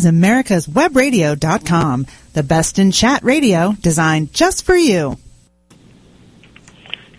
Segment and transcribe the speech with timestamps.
[0.00, 5.18] is America's Webradio.com, the best in chat radio designed just for you.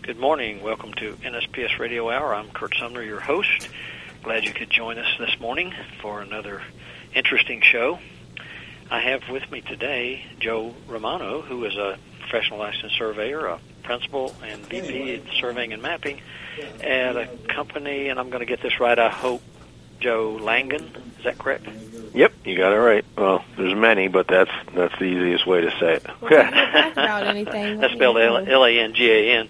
[0.01, 0.63] Good morning.
[0.63, 2.33] Welcome to NSPS Radio Hour.
[2.33, 3.69] I'm Curt Sumner, your host.
[4.23, 5.71] Glad you could join us this morning
[6.01, 6.63] for another
[7.13, 7.99] interesting show.
[8.89, 14.33] I have with me today Joe Romano, who is a professional licensed surveyor, a principal
[14.43, 16.19] and VP of surveying and mapping
[16.81, 19.43] at a company, and I'm going to get this right, I hope,
[20.01, 20.83] Joe Langan.
[21.17, 21.67] Is that correct?
[22.13, 23.05] Yep, you got it right.
[23.17, 26.05] Well, there's many, but that's that's the easiest way to say it.
[26.21, 27.79] about anything.
[27.79, 29.49] That's spelled L A N G A N.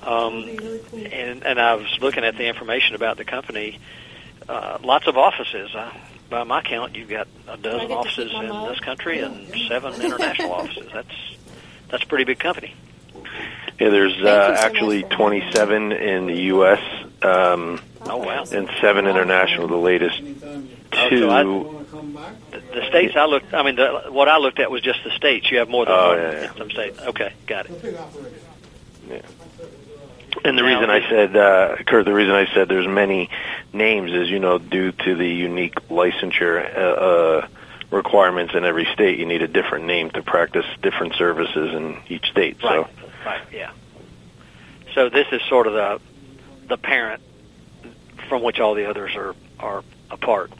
[0.00, 0.44] Um,
[0.94, 3.78] and, and I was looking at the information about the company.
[4.48, 5.74] Uh, lots of offices.
[5.74, 5.92] Uh,
[6.30, 10.88] by my count, you've got a dozen offices in this country and seven international offices.
[10.92, 11.36] That's
[11.90, 12.74] that's a pretty big company.
[13.80, 16.80] Yeah, there's uh, actually 27 in the U.S.
[17.22, 18.44] Um, oh wow!
[18.52, 19.68] And seven international.
[19.68, 20.20] The latest
[20.90, 21.20] Oh, two.
[21.20, 23.52] so I, the, the states I looked.
[23.52, 25.50] I mean, the, what I looked at was just the states.
[25.50, 26.54] You have more than Oh, one yeah, yeah.
[26.54, 26.98] some states.
[27.00, 27.96] Okay, got it.
[29.08, 29.20] Yeah.
[30.44, 33.28] And the reason I said, uh, Curt, the reason I said there's many
[33.72, 37.48] names is, you know, due to the unique licensure uh, uh,
[37.90, 42.26] requirements in every state, you need a different name to practice different services in each
[42.30, 42.62] state.
[42.62, 42.86] Right.
[42.86, 42.88] So,
[43.26, 43.40] Right.
[43.52, 43.72] Yeah.
[44.94, 46.00] So this is sort of the
[46.68, 47.20] the parent
[48.28, 50.52] from which all the others are are apart.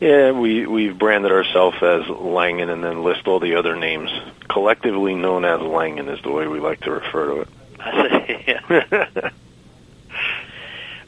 [0.00, 4.10] yeah, we we've branded ourselves as Langan, and then list all the other names
[4.48, 7.48] collectively known as Langan is the way we like to refer to it.
[7.80, 9.30] I see.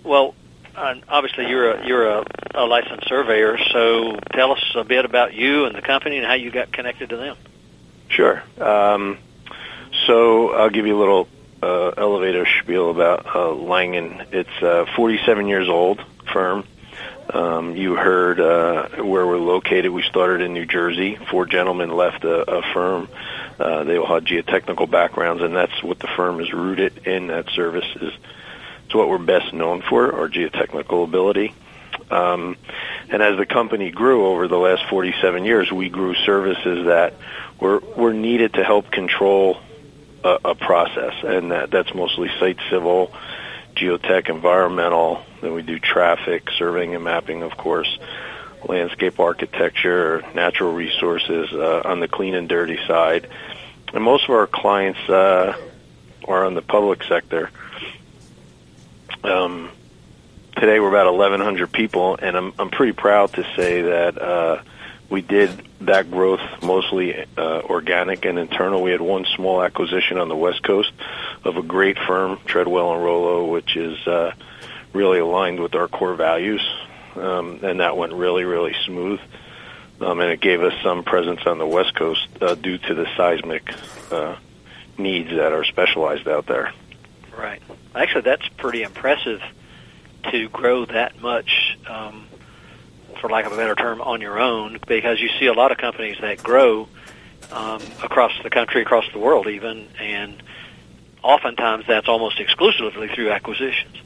[0.06, 0.34] Well,
[0.76, 3.58] obviously you're a you're a, a licensed surveyor.
[3.72, 7.10] So tell us a bit about you and the company and how you got connected
[7.10, 7.36] to them.
[8.08, 8.42] Sure.
[8.60, 9.18] Um,
[10.06, 11.28] so I'll give you a little
[11.62, 14.26] uh, elevator spiel about uh, Langan.
[14.32, 16.64] It's a 47 years old firm.
[17.28, 19.90] Um, you heard uh, where we're located.
[19.90, 21.16] We started in New Jersey.
[21.30, 23.08] Four gentlemen left a, a firm.
[23.58, 27.28] Uh, they all had geotechnical backgrounds, and that's what the firm is rooted in.
[27.28, 28.12] That service is
[28.84, 31.52] it's what we're best known for, our geotechnical ability.
[32.08, 32.56] Um,
[33.08, 37.14] and as the company grew over the last 47 years, we grew services that
[37.58, 39.58] were were needed to help control
[40.24, 43.12] a, a process, and that, that's mostly site civil,
[43.74, 45.22] geotech, environmental.
[45.40, 47.98] Then we do traffic, surveying and mapping, of course,
[48.66, 53.28] landscape architecture, natural resources uh, on the clean and dirty side.
[53.92, 55.56] And most of our clients uh,
[56.26, 57.50] are on the public sector.
[59.22, 59.70] Um,
[60.56, 64.62] today we're about 1,100 people, and I'm I'm pretty proud to say that uh,
[65.08, 65.50] we did
[65.82, 68.82] that growth mostly uh, organic and internal.
[68.82, 70.92] We had one small acquisition on the West Coast
[71.44, 74.32] of a great firm, Treadwell and Rollo, which is uh,
[74.92, 76.66] really aligned with our core values,
[77.14, 79.20] um, and that went really really smooth.
[79.98, 83.06] Um, and it gave us some presence on the West Coast uh, due to the
[83.16, 83.72] seismic
[84.10, 84.36] uh,
[84.98, 86.72] needs that are specialized out there.
[87.34, 87.62] Right.
[87.94, 89.40] Actually, that's pretty impressive
[90.30, 92.26] to grow that much, um,
[93.20, 95.78] for lack of a better term, on your own, because you see a lot of
[95.78, 96.88] companies that grow
[97.52, 100.42] um, across the country, across the world, even, and
[101.22, 103.96] oftentimes that's almost exclusively through acquisitions.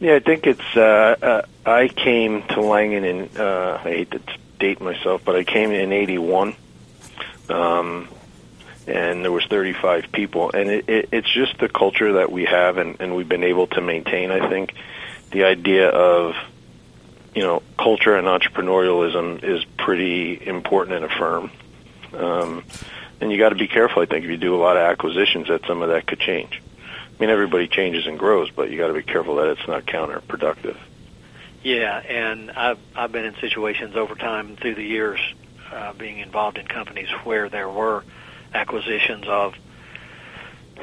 [0.00, 0.76] Yeah, I think it's.
[0.76, 3.30] Uh, uh, I came to Langan in.
[3.36, 4.20] Uh, I hate to
[4.58, 6.54] date myself, but I came in '81,
[7.48, 8.08] um,
[8.86, 12.78] and there was 35 people, and it, it, it's just the culture that we have,
[12.78, 14.30] and, and we've been able to maintain.
[14.30, 14.72] I think
[15.32, 16.36] the idea of
[17.34, 21.50] you know culture and entrepreneurialism is pretty important in a firm,
[22.14, 22.64] um,
[23.20, 24.02] and you got to be careful.
[24.02, 26.62] I think if you do a lot of acquisitions, that some of that could change.
[26.80, 29.86] I mean, everybody changes and grows, but you got to be careful that it's not
[29.86, 30.76] counterproductive.
[31.62, 35.20] Yeah, and I've I've been in situations over time through the years,
[35.72, 38.04] uh, being involved in companies where there were
[38.54, 39.54] acquisitions of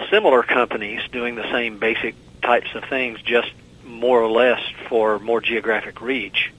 [0.09, 3.51] similar companies doing the same basic types of things, just
[3.85, 6.51] more or less for more geographic reach.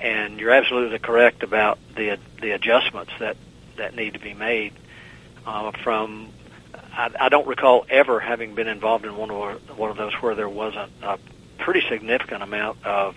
[0.00, 3.36] And you're absolutely correct about the the adjustments that
[3.76, 4.72] that need to be made
[5.46, 6.30] uh, from.
[6.74, 10.34] I, I don't recall ever having been involved in one of one of those where
[10.34, 11.18] there wasn't a
[11.58, 13.16] pretty significant amount of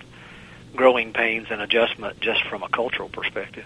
[0.76, 3.66] growing pains and adjustment just from a cultural perspective.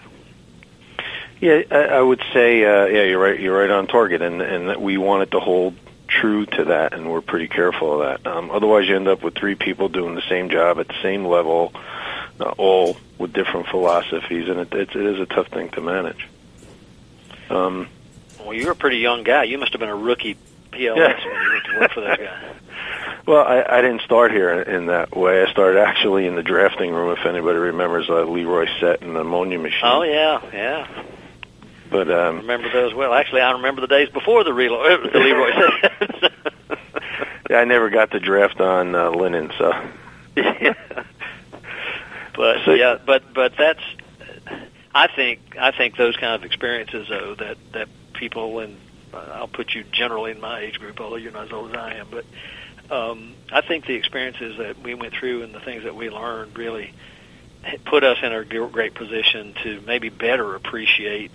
[1.40, 3.38] Yeah, I, I would say, uh, yeah, you're right.
[3.38, 5.74] You're right on target, and and that we wanted to hold
[6.20, 8.30] true to that, and we're pretty careful of that.
[8.30, 11.24] Um, otherwise, you end up with three people doing the same job at the same
[11.24, 11.72] level,
[12.40, 16.28] uh, all with different philosophies, and it, it's, it is a tough thing to manage.
[17.50, 17.88] Um,
[18.40, 19.44] Well, you're a pretty young guy.
[19.44, 20.36] You must have been a rookie
[20.72, 21.26] PLS Yeah.
[21.26, 22.42] when you went to work for that guy.
[23.24, 25.44] Well, I, I didn't start here in that way.
[25.44, 27.16] I started actually in the drafting room.
[27.16, 29.78] If anybody remembers, uh, Leroy set and the ammonia machine.
[29.84, 31.04] Oh yeah, yeah.
[31.92, 33.12] But I um, remember those well.
[33.12, 36.30] Actually, I remember the days before the, Relo- the Leroy
[37.50, 39.72] yeah, I never got the draft on uh, linen, so.
[40.36, 40.72] yeah.
[42.34, 43.82] But So- yeah, but but that's.
[44.94, 48.78] I think I think those kind of experiences, though, that that people and
[49.12, 51.76] uh, I'll put you generally in my age group, although you're not as old as
[51.76, 52.24] I am, but
[52.90, 56.56] um, I think the experiences that we went through and the things that we learned
[56.56, 56.92] really
[57.84, 61.32] put us in a great position to maybe better appreciate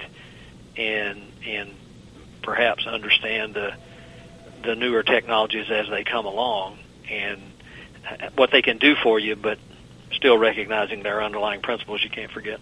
[0.78, 1.72] and and
[2.42, 3.74] perhaps understand the
[4.64, 6.78] the newer technologies as they come along
[7.10, 7.42] and
[8.36, 9.58] what they can do for you, but
[10.14, 12.60] still recognizing their underlying principles you can't forget.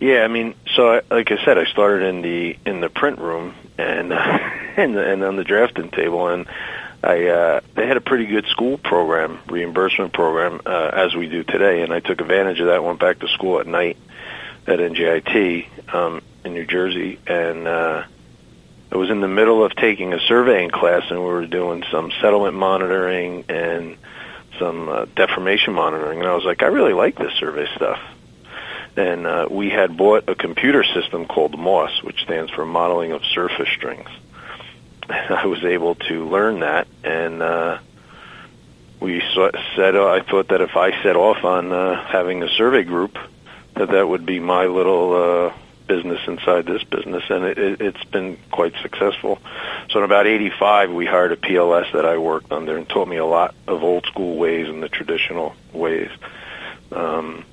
[0.00, 3.18] Yeah, I mean, so I, like I said, I started in the in the print
[3.18, 4.16] room and uh,
[4.76, 6.46] and and on the drafting table, and
[7.02, 11.44] I uh, they had a pretty good school program, reimbursement program, uh, as we do
[11.44, 12.82] today, and I took advantage of that.
[12.82, 13.96] Went back to school at night
[14.66, 18.04] at NJIT um, in New Jersey, and uh,
[18.90, 22.12] I was in the middle of taking a surveying class, and we were doing some
[22.20, 23.96] settlement monitoring and
[24.58, 28.00] some uh, deformation monitoring, and I was like, I really like this survey stuff
[28.96, 33.24] and uh, we had bought a computer system called MOS, which stands for Modeling of
[33.24, 34.08] Surface Strings.
[35.08, 37.78] I was able to learn that, and uh,
[39.00, 39.22] we
[39.76, 43.16] said uh, I thought that if I set off on uh, having a survey group,
[43.74, 45.52] that that would be my little uh,
[45.92, 49.38] business inside this business, and it, it, it's been quite successful.
[49.90, 53.18] So in about '85, we hired a PLS that I worked under and taught me
[53.18, 56.10] a lot of old school ways and the traditional ways.
[56.90, 57.44] Um,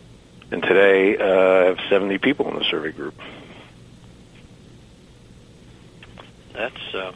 [0.51, 3.13] and today, uh, I have 70 people in the survey group.
[6.53, 7.13] That's a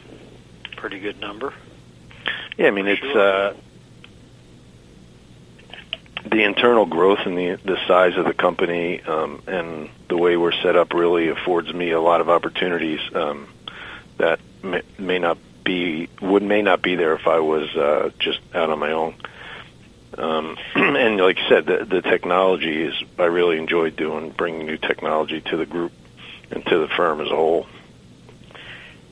[0.76, 1.52] pretty good number.
[2.56, 3.54] Yeah, I mean it's uh,
[6.24, 10.52] the internal growth and the the size of the company um, and the way we're
[10.62, 13.48] set up really affords me a lot of opportunities um,
[14.18, 18.40] that may, may not be would may not be there if I was uh, just
[18.54, 19.14] out on my own.
[20.16, 24.76] Um, and like you said, the, the technology is I really enjoy doing bringing new
[24.76, 25.92] technology to the group
[26.50, 27.66] and to the firm as a whole.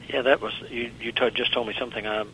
[0.08, 0.90] Yeah, that was you.
[1.00, 2.24] You told, just told me something I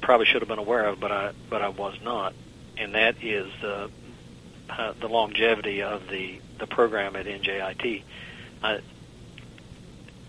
[0.00, 2.34] probably should have been aware of, but I but I was not,
[2.76, 3.88] and that is uh,
[4.70, 8.02] uh, the longevity of the the program at NJIT.
[8.62, 8.78] I,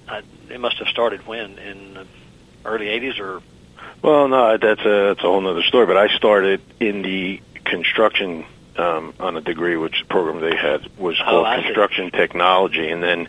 [0.07, 2.07] I, it must have started when in the
[2.65, 3.41] early '80s or
[4.01, 5.85] Well, no, that's a that's a whole other story.
[5.85, 8.45] But I started in the construction
[8.77, 11.63] um, on a degree, which program they had was Oh, called see.
[11.65, 13.27] construction technology, and then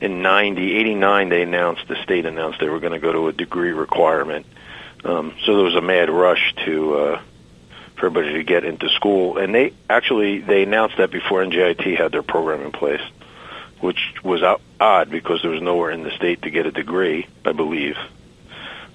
[0.00, 3.32] in 90, 89, they announced the state announced they were going to go to a
[3.32, 4.46] degree requirement.
[5.04, 7.20] Um, so there was a mad rush to uh,
[7.98, 12.12] for everybody to get into school, and they actually they announced that before NJIT had
[12.12, 13.02] their program in place,
[13.80, 14.42] which was
[14.80, 17.96] odd because there was nowhere in the state to get a degree, I believe.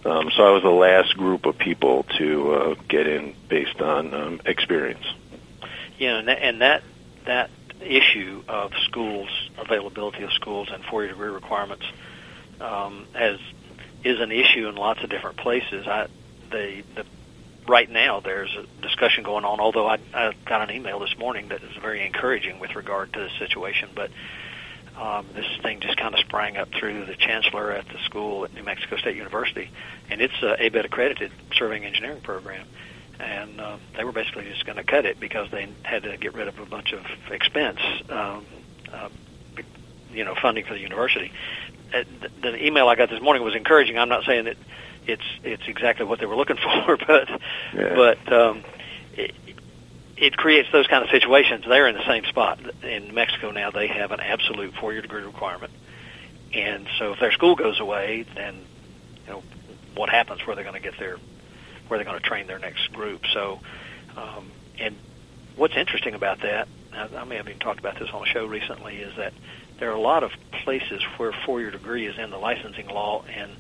[0.06, 4.14] Um, so I was the last group of people to uh, get in based on
[4.14, 5.06] um, experience.
[5.98, 6.84] Yeah, and that, and that
[7.26, 11.86] that issue of schools availability of schools and four-year degree requirements
[12.60, 13.40] um, as
[14.04, 15.88] is an issue in lots of different places.
[15.88, 16.08] I
[16.52, 17.06] the the
[17.68, 19.60] right now there's a discussion going on.
[19.60, 23.20] Although I, I got an email this morning that is very encouraging with regard to
[23.20, 24.12] the situation, but
[25.00, 28.54] um, this thing just kind of sprang up through the chancellor at the school at
[28.54, 29.70] New Mexico State University,
[30.10, 32.68] and it's a ABET accredited surveying engineering program
[33.20, 36.34] and uh, they were basically just going to cut it because they had to get
[36.34, 38.46] rid of a bunch of expense, um,
[38.92, 39.10] uh,
[40.12, 41.32] you know, funding for the university.
[41.94, 43.98] Uh, the, the email I got this morning was encouraging.
[43.98, 44.58] I'm not saying that
[45.08, 47.30] it's it's exactly what they were looking for, but
[47.74, 47.96] Yeah.
[47.96, 48.64] but um,
[49.16, 49.34] it,
[50.18, 51.66] it creates those kind of situations.
[51.68, 53.72] They're in the same spot in Mexico now.
[53.72, 55.72] They have an absolute four-year degree requirement,
[56.54, 58.56] and so if their school goes away, then
[59.26, 59.44] you know
[59.96, 60.46] what happens?
[60.46, 61.18] Where they're going to get their
[61.88, 63.22] where they're going to train their next group.
[63.34, 63.60] So,
[64.16, 64.96] um, and
[65.56, 68.46] what's interesting about that, I, I may have even talked about this on a show
[68.46, 69.34] recently, is that
[69.80, 70.32] there are a lot of
[70.64, 73.52] places where four-year degree is in the licensing law and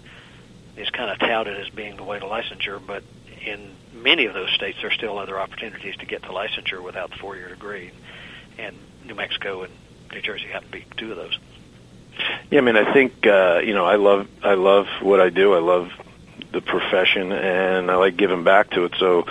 [0.77, 3.03] is kind of touted as being the way to licensure, but
[3.45, 7.11] in many of those states, there are still other opportunities to get to licensure without
[7.11, 7.91] the four-year degree,
[8.57, 8.75] and
[9.05, 9.73] New Mexico and
[10.11, 11.37] New Jersey happen to be two of those.
[12.51, 15.53] Yeah, I mean, I think uh, you know, I love I love what I do.
[15.53, 15.91] I love
[16.51, 18.93] the profession, and I like giving back to it.
[18.99, 19.25] So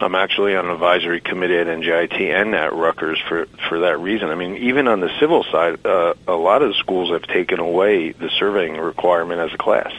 [0.00, 4.28] I'm actually on an advisory committee at NJIT and at Rutgers for for that reason.
[4.28, 7.58] I mean, even on the civil side, uh, a lot of the schools have taken
[7.58, 9.92] away the surveying requirement as a class,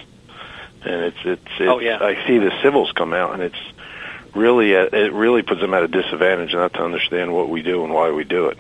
[0.84, 2.00] and it's it's, it's Oh, yeah.
[2.02, 3.60] I see the civils come out, and it's
[4.36, 7.84] really uh, it really puts them at a disadvantage not to understand what we do
[7.84, 8.58] and why we do it.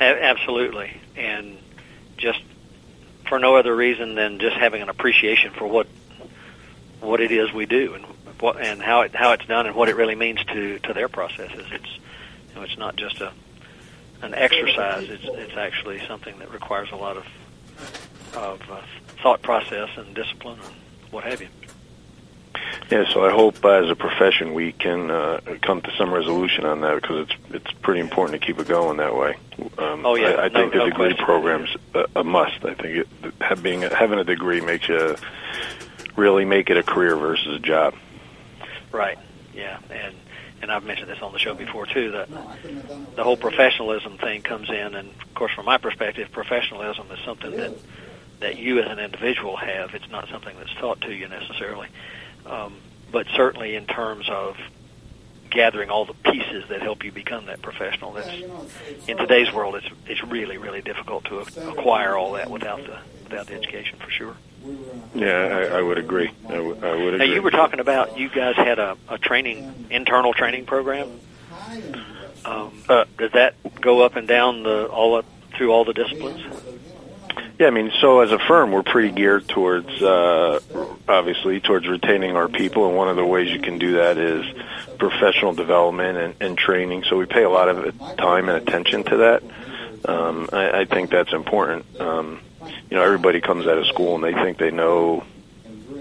[0.00, 1.58] A- absolutely, and
[2.16, 2.40] just
[3.28, 5.86] for no other reason than just having an appreciation for what
[7.00, 8.04] what it is we do and
[8.40, 11.08] what and how it how it's done and what it really means to to their
[11.08, 11.66] processes.
[11.72, 11.96] It's
[12.48, 13.32] you know, it's not just a
[14.22, 15.08] an exercise.
[15.08, 17.26] It's it's actually something that requires a lot of
[18.36, 18.80] of uh,
[19.22, 20.74] thought process and discipline and
[21.10, 21.48] what have you.
[22.90, 26.64] Yeah, so I hope uh, as a profession we can uh, come to some resolution
[26.64, 29.36] on that because it's it's pretty important to keep it going that way.
[29.78, 31.24] Um, oh yeah, I, I no, think the no degree question.
[31.24, 32.64] program's a, a must.
[32.64, 33.08] I think it,
[33.40, 35.16] having having a degree makes you
[36.16, 37.94] really make it a career versus a job.
[38.90, 39.18] Right.
[39.54, 40.14] Yeah, and
[40.62, 42.10] and I've mentioned this on the show before too.
[42.10, 42.28] That
[43.14, 47.52] the whole professionalism thing comes in, and of course, from my perspective, professionalism is something
[47.52, 47.72] that
[48.40, 49.94] that you as an individual have.
[49.94, 51.88] It's not something that's taught to you necessarily,
[52.46, 52.74] um,
[53.12, 54.56] but certainly in terms of
[55.50, 58.12] gathering all the pieces that help you become that professional.
[58.12, 58.30] That's
[59.08, 63.46] in today's world, it's it's really really difficult to acquire all that without the without
[63.48, 64.36] the education for sure.
[65.14, 66.30] Yeah, I, I would agree.
[66.48, 67.18] I, w- I would agree.
[67.18, 71.08] Now you were talking about you guys had a, a training internal training program.
[72.44, 75.24] Um, Uh, does that go up and down the all up
[75.56, 76.42] through all the disciplines?
[77.60, 80.60] Yeah, I mean, so as a firm, we're pretty geared towards, uh,
[81.06, 84.46] obviously, towards retaining our people, and one of the ways you can do that is
[84.96, 87.04] professional development and, and training.
[87.04, 89.42] So we pay a lot of time and attention to that.
[90.10, 91.84] Um, I, I think that's important.
[92.00, 92.40] Um,
[92.88, 95.24] you know, everybody comes out of school and they think they know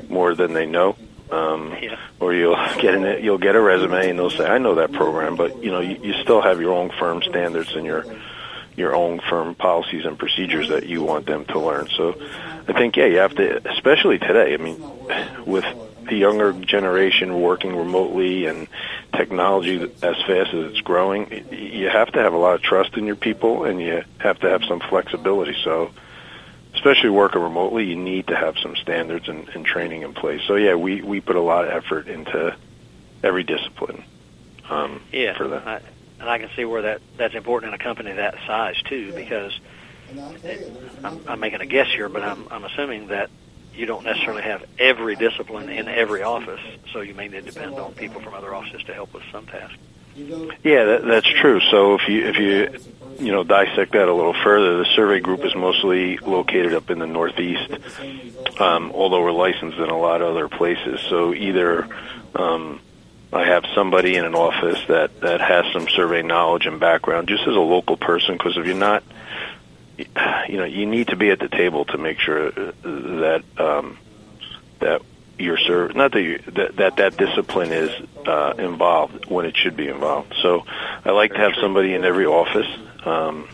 [0.07, 0.95] more than they know.
[1.29, 1.99] Um, Yeah.
[2.21, 5.35] or you'll get in you'll get a resume and they'll say, "I know that program,"
[5.35, 8.05] but you know, you, you still have your own firm standards and your
[8.79, 11.89] your own firm policies and procedures that you want them to learn.
[11.95, 12.15] So
[12.67, 14.53] I think, yeah, you have to, especially today.
[14.53, 14.79] I mean,
[15.45, 15.65] with
[16.07, 18.67] the younger generation working remotely and
[19.15, 23.05] technology as fast as it's growing, you have to have a lot of trust in
[23.05, 25.55] your people and you have to have some flexibility.
[25.63, 25.91] So,
[26.73, 30.41] especially working remotely, you need to have some standards and, and training in place.
[30.47, 32.55] So, yeah, we, we put a lot of effort into
[33.23, 34.03] every discipline
[34.69, 35.67] um, Yeah, for that.
[35.67, 35.81] I,
[36.19, 39.57] and I can see where that that's important in a company that size too, because
[41.03, 43.29] I'm, I'm making a guess here, but I'm I'm assuming that
[43.73, 46.59] you don't necessarily have every discipline in every office,
[46.91, 49.45] so you may need to depend on people from other offices to help with some
[49.45, 49.77] tasks.
[50.63, 51.61] Yeah, that, that's true.
[51.71, 55.45] So if you if you you know dissect that a little further, the survey group
[55.45, 57.71] is mostly located up in the Northeast,
[58.59, 60.99] um, although we're licensed in a lot of other places.
[61.07, 61.87] So either
[62.35, 62.81] um,
[63.31, 67.43] I have somebody in an office that that has some survey knowledge and background, just
[67.43, 69.03] as a local person, because if you're not,
[69.97, 73.97] you know, you need to be at the table to make sure that um,
[74.79, 75.01] that
[75.37, 77.91] your serv not that, you, that that that discipline is
[78.25, 80.33] uh, involved when it should be involved.
[80.41, 80.65] So
[81.05, 82.67] I like to have somebody in every office.
[83.05, 83.47] Um,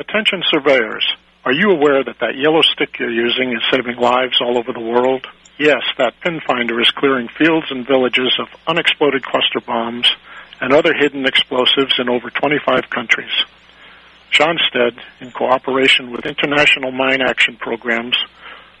[0.00, 1.06] Attention surveyors,
[1.46, 4.80] are you aware that that yellow stick you're using is saving lives all over the
[4.80, 5.28] world?
[5.58, 10.10] Yes, that pin finder is clearing fields and villages of unexploded cluster bombs
[10.60, 13.30] and other hidden explosives in over 25 countries.
[14.32, 18.16] Schonstedt, in cooperation with international mine action programs,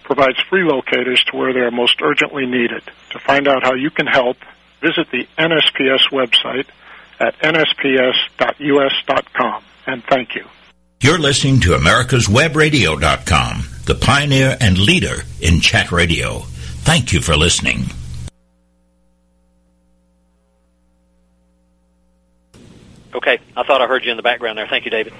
[0.02, 2.82] provides free locators to where they are most urgently needed.
[3.10, 4.38] To find out how you can help,
[4.82, 6.66] visit the NSPS website
[7.20, 8.02] at nsps.us.com.
[9.86, 10.46] And thank you.
[10.98, 16.38] You're listening to America'sWebRadio.com, the pioneer and leader in chat radio.
[16.38, 17.84] Thank you for listening.
[23.14, 24.66] Okay, I thought I heard you in the background there.
[24.66, 25.12] Thank you, David.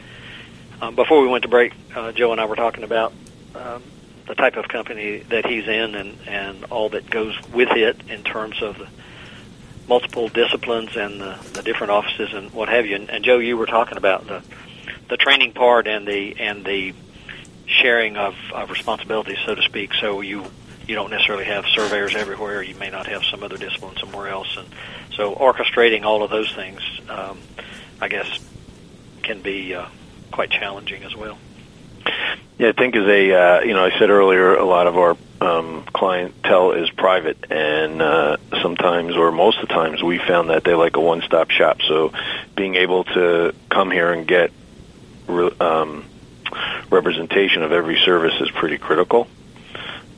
[0.80, 3.12] Um, before we went to break, uh, Joe and I were talking about
[3.54, 3.82] um,
[4.26, 8.22] the type of company that he's in and, and all that goes with it in
[8.22, 8.88] terms of the
[9.88, 12.96] multiple disciplines and the, the different offices and what have you.
[12.96, 14.42] And, and Joe, you were talking about the
[15.08, 16.94] the training part and the and the
[17.66, 19.94] sharing of, of responsibilities, so to speak.
[19.94, 20.44] So you
[20.86, 22.62] you don't necessarily have surveyors everywhere.
[22.62, 24.68] You may not have some other discipline somewhere else, and
[25.16, 27.38] so orchestrating all of those things, um,
[28.00, 28.38] I guess,
[29.22, 29.86] can be uh,
[30.30, 31.38] quite challenging as well.
[32.58, 35.16] Yeah, I think as a uh, you know, I said earlier, a lot of our
[35.40, 40.64] um, clientele is private, and uh, sometimes, or most of the times, we found that
[40.64, 41.82] they like a one-stop shop.
[41.86, 42.12] So,
[42.54, 44.52] being able to come here and get
[45.28, 46.04] um,
[46.90, 49.28] representation of every service is pretty critical.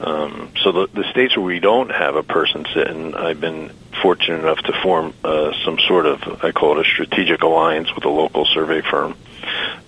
[0.01, 4.41] Um, so the, the states where we don't have a person sitting, I've been fortunate
[4.41, 8.09] enough to form uh, some sort of, I call it a strategic alliance with a
[8.09, 9.17] local survey firm.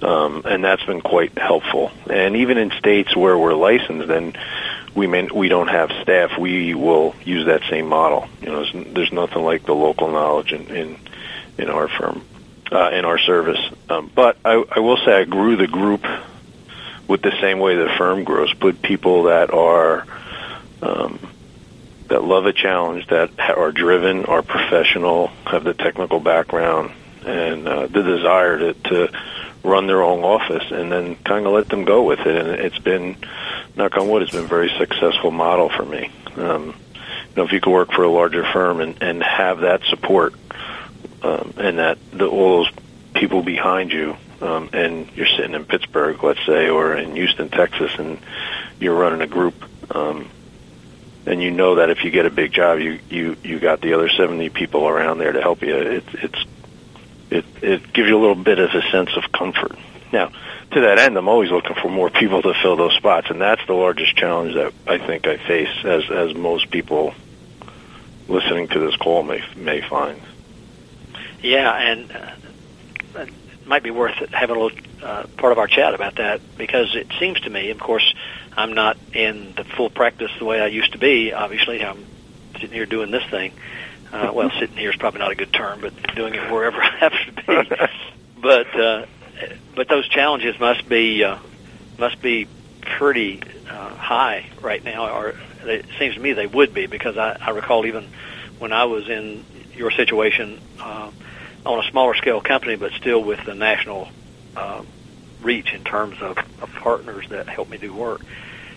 [0.02, 1.92] Um, and that's been quite helpful.
[2.08, 4.36] And even in states where we're licensed and
[4.94, 8.26] we may, we don't have staff, we will use that same model.
[8.40, 10.98] You know, there's, there's nothing like the local knowledge in in,
[11.58, 12.24] in our firm,
[12.70, 13.60] uh, in our service.
[13.88, 16.04] Um, but I, I will say I grew the group
[17.08, 18.52] with the same way the firm grows.
[18.54, 20.06] Put people that are
[20.82, 21.18] um,
[22.08, 26.92] that love a challenge, that are driven, are professional, have the technical background,
[27.24, 29.20] and uh, the desire to, to
[29.62, 32.34] run their own office, and then kind of let them go with it.
[32.34, 33.16] And it's been,
[33.76, 36.10] knock on wood, it's been a very successful model for me.
[36.36, 39.84] Um, you know, if you could work for a larger firm and, and have that
[39.84, 40.34] support,
[41.22, 42.72] um, and that the, all those
[43.14, 47.92] people behind you, um, and you're sitting in Pittsburgh, let's say, or in Houston, Texas,
[47.98, 48.18] and
[48.78, 49.54] you're running a group,
[49.94, 50.28] um,
[51.26, 53.94] and you know that if you get a big job, you you you got the
[53.94, 55.76] other 70 people around there to help you.
[55.76, 56.44] It, it's
[57.30, 59.76] it it gives you a little bit of a sense of comfort.
[60.12, 60.32] Now,
[60.72, 63.64] to that end, I'm always looking for more people to fill those spots, and that's
[63.66, 67.14] the largest challenge that I think I face, as as most people
[68.28, 70.20] listening to this call may may find.
[71.42, 75.94] Yeah, and uh, it might be worth having a little uh, part of our chat
[75.94, 78.14] about that because it seems to me, of course,
[78.56, 81.32] I'm not in the full practice the way I used to be.
[81.32, 82.04] Obviously, I'm
[82.54, 83.52] sitting here doing this thing.
[84.12, 86.96] Uh, well, sitting here is probably not a good term, but doing it wherever I
[86.98, 87.86] have to be.
[88.40, 89.06] but uh,
[89.74, 91.38] but those challenges must be uh,
[91.98, 92.48] must be
[92.82, 97.36] pretty uh, high right now, or it seems to me they would be because I,
[97.40, 98.08] I recall even
[98.58, 99.44] when I was in
[99.80, 101.10] your situation uh,
[101.64, 104.08] on a smaller scale company, but still with the national
[104.54, 104.82] uh,
[105.42, 108.20] reach in terms of, of partners that help me do work.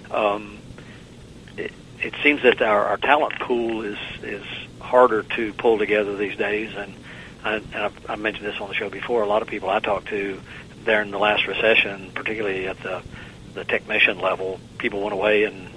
[0.10, 0.58] Um,
[1.58, 4.46] it, it seems that our, our talent pool is is
[4.80, 6.94] harder to pull together these days, and
[7.44, 9.24] I, and I've, I mentioned this on the show before.
[9.24, 10.40] A lot of people I talked to
[10.86, 13.04] during the last recession, particularly at the
[13.54, 15.70] the technician level, people went away and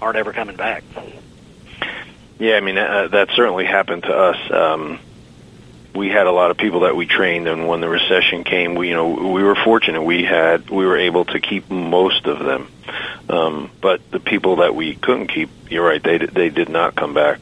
[0.00, 0.82] aren't ever coming back.
[2.38, 4.50] Yeah, I mean uh, that certainly happened to us.
[4.50, 4.98] Um,
[5.94, 8.88] we had a lot of people that we trained, and when the recession came, we
[8.88, 10.02] you know we were fortunate.
[10.02, 12.68] We had we were able to keep most of them,
[13.28, 17.14] um, but the people that we couldn't keep, you're right, they they did not come
[17.14, 17.40] back.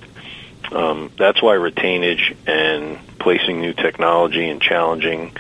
[0.72, 5.32] Um, that's why retainage and placing new technology and challenging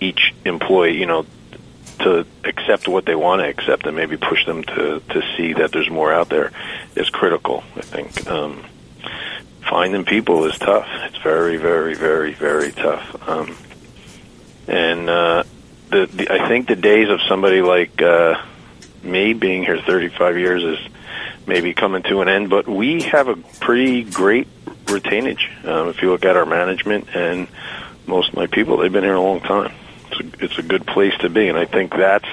[0.00, 1.26] each employee, you know,
[2.00, 5.72] to accept what they want to accept and maybe push them to to see that
[5.72, 6.52] there's more out there
[6.94, 7.64] is critical.
[7.76, 8.64] I think um,
[9.68, 10.86] finding people is tough.
[11.04, 13.28] It's very, very, very, very tough.
[13.28, 13.56] Um,
[14.66, 15.44] and uh,
[15.90, 18.42] the, the I think the days of somebody like uh,
[19.02, 20.92] me being here 35 years is
[21.46, 22.50] maybe coming to an end.
[22.50, 24.48] But we have a pretty great
[24.86, 25.66] retainage.
[25.66, 27.48] Um, if you look at our management and
[28.06, 29.74] most of my people, they've been here a long time.
[30.10, 32.28] It's a, it's a good place to be, and I think that's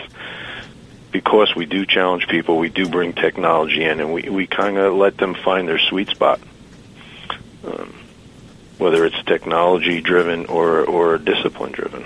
[1.11, 2.57] because we do challenge people.
[2.57, 6.09] We do bring technology in, and we we kind of let them find their sweet
[6.09, 6.39] spot.
[7.63, 7.93] Um,
[8.77, 12.03] whether it's technology driven or or discipline driven.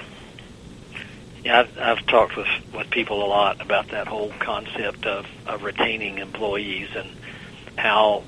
[1.46, 5.64] Yeah, I've, I've talked with with people a lot about that whole concept of of
[5.64, 7.10] retaining employees and
[7.78, 8.24] how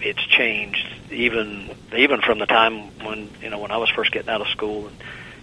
[0.00, 4.30] it's changed even even from the time when you know when I was first getting
[4.30, 4.96] out of school and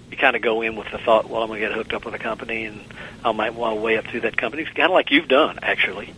[0.09, 2.05] you kind of go in with the thought well I'm going to get hooked up
[2.05, 2.81] with a company and
[3.25, 6.13] I might want to way up through that company kind of like you've done actually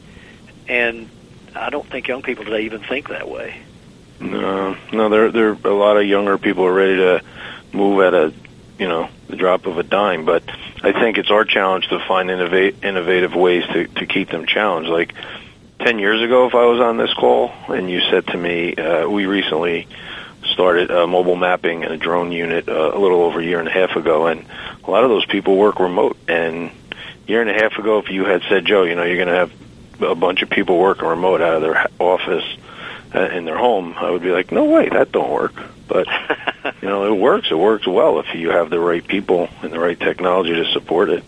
[0.68, 1.10] and
[1.56, 3.64] I don't think young people today even think that way.
[4.20, 7.22] No, no, there there a lot of younger people are ready to
[7.72, 8.34] move at a
[8.78, 10.26] you know the drop of a dime.
[10.26, 10.44] But
[10.84, 14.90] I think it's our challenge to find innovate, innovative ways to to keep them challenged.
[14.90, 15.14] Like
[15.80, 19.08] ten years ago, if I was on this call and you said to me, uh,
[19.08, 19.88] we recently
[20.54, 23.68] started uh, mobile mapping and a drone unit uh, a little over a year and
[23.68, 24.46] a half ago, and
[24.84, 26.18] a lot of those people work remote.
[26.28, 29.24] And a year and a half ago, if you had said, Joe, you know, you're
[29.24, 29.52] going to have
[30.02, 32.46] a bunch of people working remote out of their office
[33.14, 35.54] uh, in their home, I would be like, no way, that don't work.
[35.88, 36.08] But
[36.82, 37.50] you know, it works.
[37.50, 41.10] It works well if you have the right people and the right technology to support
[41.10, 41.24] it.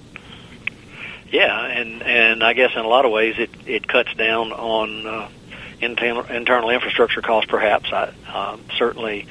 [1.32, 5.08] Yeah, and and I guess in a lot of ways it it cuts down on
[5.08, 5.30] uh,
[5.80, 7.50] internal internal infrastructure costs.
[7.50, 9.28] Perhaps I um, certainly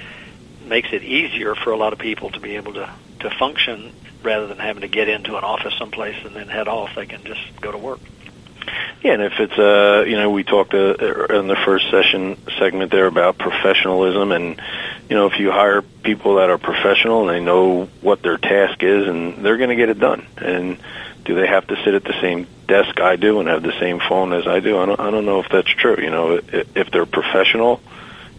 [0.65, 4.47] makes it easier for a lot of people to be able to to function rather
[4.47, 6.95] than having to get into an office someplace and then head off.
[6.97, 8.01] They can just go to work.
[9.03, 12.93] Yeah, and if it's uh, you know, we talked uh, in the first session segment
[12.93, 14.61] there about professionalism, and
[15.09, 18.83] you know, if you hire people that are professional and they know what their task
[18.83, 20.79] is, and they're going to get it done, and
[21.25, 24.01] do they have to sit at the same desk I do and have the same
[24.01, 24.79] phone as I do?
[24.79, 25.97] I don't, I don't know if that's true.
[25.99, 27.81] You know, if they're professional,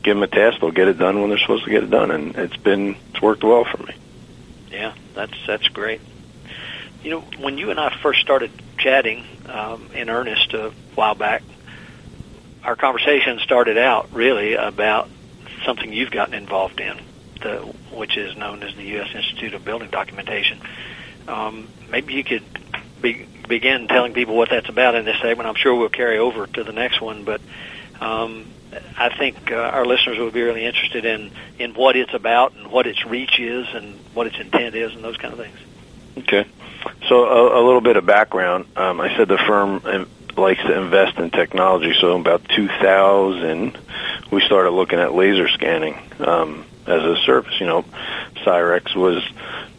[0.04, 2.12] give them a task, they'll get it done when they're supposed to get it done,
[2.12, 3.96] and it's been it's worked well for me.
[4.70, 6.02] Yeah, that's that's great.
[7.04, 11.44] You know, when you and I first started chatting um, in earnest a while back,
[12.64, 15.10] our conversation started out really about
[15.66, 17.00] something you've gotten involved in,
[17.42, 17.60] the,
[17.94, 19.10] which is known as the U.S.
[19.16, 20.60] Institute of Building Documentation.
[21.28, 22.44] Um, maybe you could
[23.02, 25.48] be, begin telling people what that's about in this segment.
[25.48, 27.42] I'm sure we'll carry over to the next one, but
[28.00, 28.46] um,
[28.98, 32.72] I think uh, our listeners will be really interested in in what it's about and
[32.72, 35.58] what its reach is and what its intent is and those kind of things.
[36.20, 36.48] Okay.
[37.08, 38.66] So a, a little bit of background.
[38.76, 41.94] Um, I said the firm um, likes to invest in technology.
[42.00, 43.78] So about 2000,
[44.32, 47.60] we started looking at laser scanning um, as a service.
[47.60, 47.86] You know,
[48.44, 49.24] Cyrax was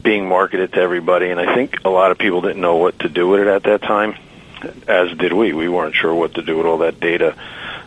[0.02, 3.08] being marketed to everybody, and I think a lot of people didn't know what to
[3.08, 4.16] do with it at that time.
[4.86, 5.52] As did we.
[5.52, 7.36] We weren't sure what to do with all that data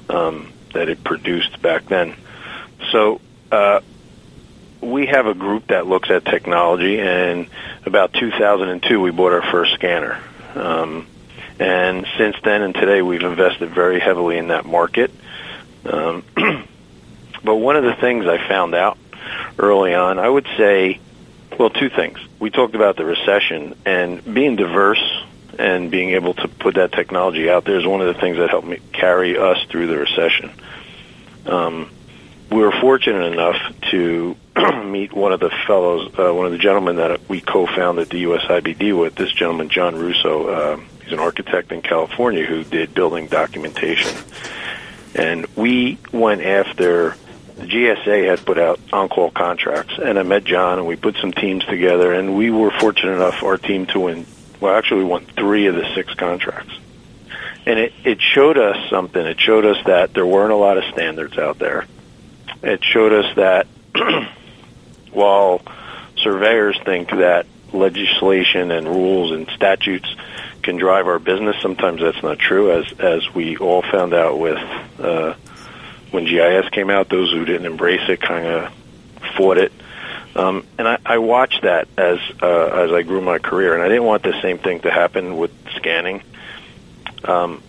[0.10, 2.16] um, that it produced back then.
[2.92, 3.80] So uh,
[4.82, 7.48] we have a group that looks at technology, and
[7.86, 10.22] about 2002 we bought our first scanner.
[10.54, 11.08] Um,
[11.60, 15.12] and since then and today, we've invested very heavily in that market.
[15.86, 16.24] Um,
[17.44, 18.98] but one of the things I found out
[19.58, 21.00] early on, I would say,
[21.58, 22.20] well, two things.
[22.40, 25.02] We talked about the recession and being diverse
[25.58, 28.50] and being able to put that technology out there is one of the things that
[28.50, 30.52] helped me carry us through the recession.
[31.46, 31.90] Um,
[32.52, 33.56] we were fortunate enough
[33.92, 34.36] to
[34.86, 38.98] meet one of the fellows, uh, one of the gentlemen that we co-founded the USIBD
[38.98, 39.16] with.
[39.16, 44.16] This gentleman, John Russo, uh, he's an architect in California who did building documentation,
[45.14, 47.16] and we went after.
[47.56, 51.32] The GSA had put out on-call contracts, and I met John, and we put some
[51.32, 54.26] teams together, and we were fortunate enough our team to win.
[54.60, 56.78] Well, actually, we won three of the six contracts,
[57.66, 59.26] and it it showed us something.
[59.26, 61.86] It showed us that there weren't a lot of standards out there.
[62.62, 63.68] It showed us that
[65.16, 65.62] while
[66.18, 70.08] surveyors think that legislation and rules and statutes
[70.62, 72.72] can drive our business, sometimes that's not true.
[72.72, 74.58] As as we all found out with
[75.00, 75.36] uh,
[76.12, 78.74] when GIS came out, those who didn't embrace it kind of
[79.36, 79.72] fought it.
[80.36, 83.88] Um, and I, I watched that as uh, as I grew my career, and I
[83.88, 86.22] didn't want the same thing to happen with scanning.
[87.24, 87.62] Um,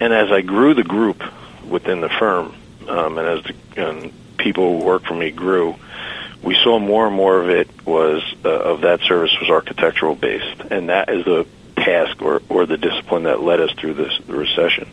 [0.00, 1.22] and as I grew the group
[1.68, 2.54] within the firm,
[2.88, 5.76] um, and as the and people who work for me grew,
[6.44, 10.60] we saw more and more of it was uh, of that service was architectural based,
[10.70, 14.34] and that is the task or, or the discipline that led us through this the
[14.34, 14.88] recession.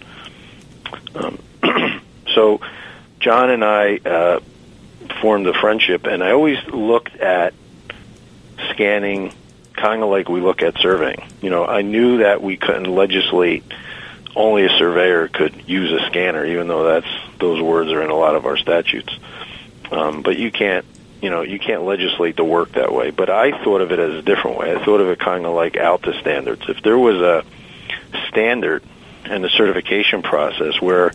[1.13, 1.39] Um,
[2.33, 2.61] so,
[3.19, 4.39] John and I uh,
[5.21, 7.53] formed a friendship, and I always looked at
[8.71, 9.33] scanning
[9.73, 11.21] kind of like we look at surveying.
[11.41, 13.63] You know, I knew that we couldn't legislate
[14.35, 18.15] only a surveyor could use a scanner, even though that's those words are in a
[18.15, 19.13] lot of our statutes.
[19.91, 20.85] Um, but you can't
[21.21, 23.11] you know, you can't legislate the work that way.
[23.11, 24.75] But I thought of it as a different way.
[24.75, 26.63] I thought of it kind of like ALTA standards.
[26.67, 27.45] If there was a
[28.29, 28.83] standard
[29.25, 31.11] and a certification process where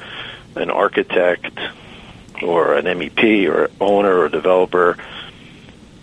[0.55, 1.59] an architect
[2.43, 4.97] or an MEP or owner or developer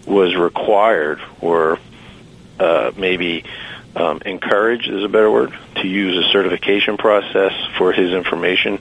[0.06, 1.80] was required or
[2.60, 3.46] uh, maybe
[3.96, 8.80] um, encouraged is a better word to use a certification process for his information,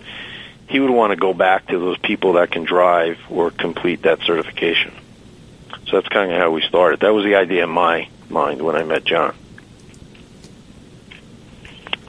[0.68, 4.20] he would want to go back to those people that can drive or complete that
[4.20, 4.92] certification.
[5.92, 7.00] So that's kind of how we started.
[7.00, 9.34] That was the idea in my mind when I met John.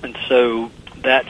[0.01, 1.27] And so that's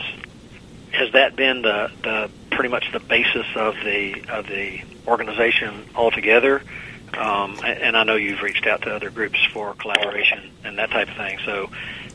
[0.92, 6.62] has that been the, the pretty much the basis of the of the organization altogether?
[7.18, 11.10] Um, and I know you've reached out to other groups for collaboration and that type
[11.10, 11.40] of thing.
[11.46, 11.72] So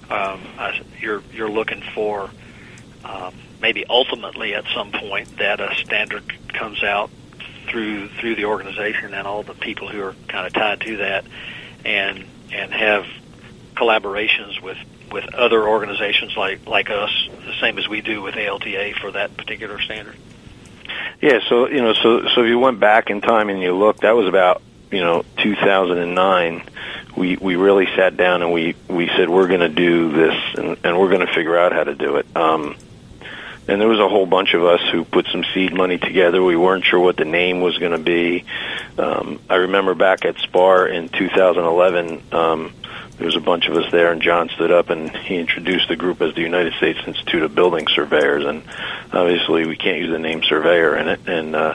[0.08, 2.30] um, I, you're you're looking for
[3.04, 7.10] um, maybe ultimately at some point that a standard comes out
[7.70, 11.24] through through the organization and all the people who are kind of tied to that,
[11.84, 13.06] and and have
[13.74, 14.78] collaborations with
[15.12, 17.10] with other organizations like like us,
[17.46, 20.16] the same as we do with ALTA for that particular standard.
[21.20, 24.02] Yeah, so you know, so so if you went back in time and you looked,
[24.02, 26.62] that was about you know 2009.
[27.16, 30.76] We we really sat down and we we said we're going to do this and,
[30.84, 32.26] and we're going to figure out how to do it.
[32.36, 32.76] Um,
[33.68, 36.42] and there was a whole bunch of us who put some seed money together.
[36.42, 38.44] We weren't sure what the name was going to be.
[38.96, 42.22] Um, I remember back at SPAR in 2011.
[42.32, 42.72] Um,
[43.18, 45.96] there was a bunch of us there, and John stood up and he introduced the
[45.96, 48.46] group as the United States Institute of Building Surveyors.
[48.46, 48.62] And
[49.12, 51.74] obviously, we can't use the name surveyor in it, and uh,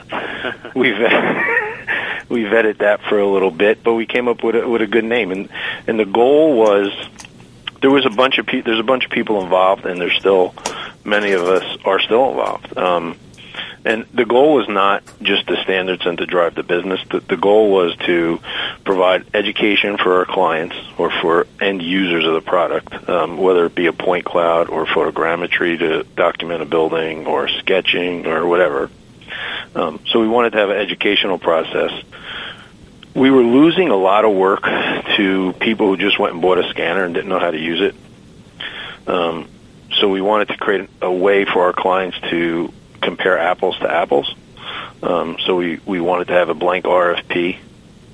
[0.74, 1.12] we vet,
[2.28, 4.86] we vetted that for a little bit, but we came up with a, with a
[4.86, 5.30] good name.
[5.30, 5.48] And
[5.86, 6.90] and the goal was
[7.82, 10.54] there was a bunch of pe- there's a bunch of people involved, and there's still
[11.04, 12.76] many of us are still involved.
[12.76, 13.16] Um,
[13.84, 17.00] and the goal was not just the standards and to drive the business.
[17.10, 18.40] The, the goal was to
[18.82, 23.74] provide education for our clients or for end users of the product, um, whether it
[23.74, 28.90] be a point cloud or photogrammetry to document a building or sketching or whatever.
[29.74, 31.92] Um, so we wanted to have an educational process.
[33.14, 34.62] We were losing a lot of work
[35.16, 37.80] to people who just went and bought a scanner and didn't know how to use
[37.82, 37.94] it.
[39.06, 39.48] Um,
[40.00, 44.34] so we wanted to create a way for our clients to compare apples to apples.
[45.02, 47.58] Um, so we, we wanted to have a blank RFP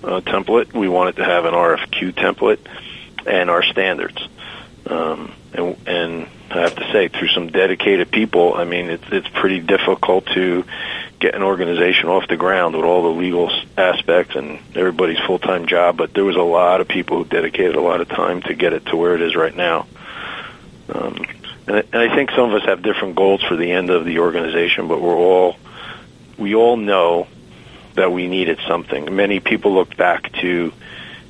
[0.02, 0.72] uh, template.
[0.72, 2.58] We wanted to have an RFQ template
[3.26, 4.18] and our standards.
[4.86, 9.28] Um, and, and I have to say, through some dedicated people, I mean, it's it's
[9.28, 10.64] pretty difficult to
[11.20, 15.66] get an organization off the ground with all the legal aspects and everybody's full time
[15.66, 15.96] job.
[15.96, 18.72] But there was a lot of people who dedicated a lot of time to get
[18.72, 19.86] it to where it is right now.
[20.92, 21.24] Um,
[21.70, 24.88] and, I think some of us have different goals for the end of the organization,
[24.88, 25.56] but we're all
[26.36, 27.28] we all know
[27.94, 29.14] that we needed something.
[29.14, 30.72] Many people look back to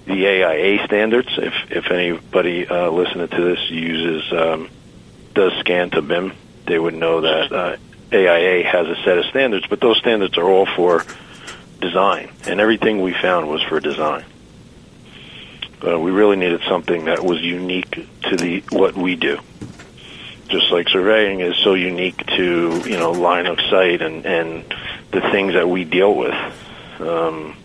[0.07, 1.29] the AIA standards.
[1.37, 4.71] If if anybody uh, listening to this uses um,
[5.35, 6.33] does scan to BIM,
[6.67, 7.77] they would know that uh,
[8.13, 11.05] AIA has a set of standards, but those standards are all for
[11.81, 14.25] design, and everything we found was for design.
[15.87, 19.41] Uh, we really needed something that was unique to the what we do
[20.51, 24.65] just like surveying is so unique to you know line of sight and and
[25.13, 26.35] the things that we deal with.
[27.01, 27.57] Um,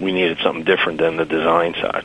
[0.00, 2.04] we needed something different than the design side.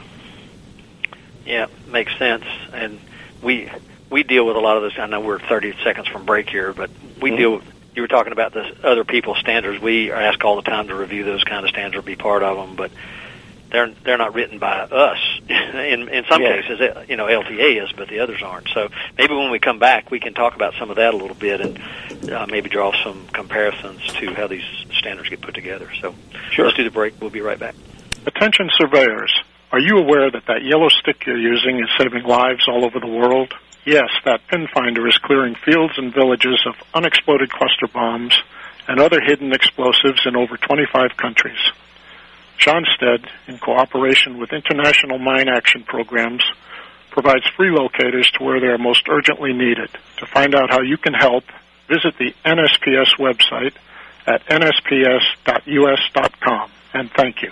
[1.46, 2.46] Yeah, makes sense.
[2.74, 3.00] And
[3.42, 3.70] we
[4.10, 4.94] we deal with a lot of this.
[4.98, 6.90] I know we're 30 seconds from break here, but
[7.22, 7.38] we mm-hmm.
[7.38, 7.62] deal.
[7.96, 9.80] You were talking about the other people's standards.
[9.80, 12.42] We are asked all the time to review those kind of standards or be part
[12.42, 12.90] of them, but
[13.74, 15.18] they're they're not written by us.
[15.50, 16.62] in in some yeah.
[16.62, 18.70] cases, uh, you know, ALTA is, but the others aren't.
[18.70, 21.36] So maybe when we come back, we can talk about some of that a little
[21.36, 25.90] bit and uh, maybe draw some comparisons to how these standards get put together.
[26.00, 26.16] So
[26.52, 26.66] sure.
[26.66, 27.20] let's do the break.
[27.20, 27.76] We'll be right back.
[28.26, 29.34] Attention surveyors.
[29.72, 33.08] Are you aware that that yellow stick you're using is saving lives all over the
[33.08, 33.54] world?
[33.86, 38.38] Yes, that pin finder is clearing fields and villages of unexploded cluster bombs
[38.88, 41.58] and other hidden explosives in over 25 countries.
[42.58, 46.44] Schonstedt, in cooperation with international mine action programs,
[47.12, 49.90] provides free locators to where they are most urgently needed.
[50.18, 51.44] To find out how you can help,
[51.88, 53.76] visit the NSPS website
[54.26, 55.52] at nsps.us.com.
[56.94, 57.52] And thank you.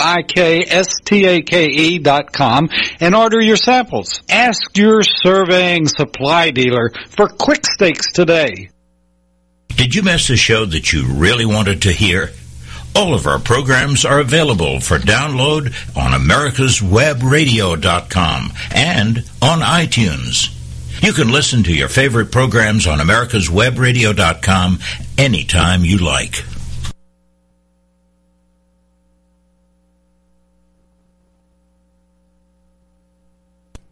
[1.99, 2.69] dot com
[3.01, 4.21] and order your samples.
[4.29, 8.69] Ask your surveying supply dealer for quick stakes today.
[9.69, 12.31] Did you miss a show that you really wanted to hear?
[12.95, 20.51] All of our programs are available for download on americaswebradio.com and on iTunes.
[21.03, 24.79] You can listen to your favorite programs on americaswebradio.com
[25.19, 26.45] anytime you like.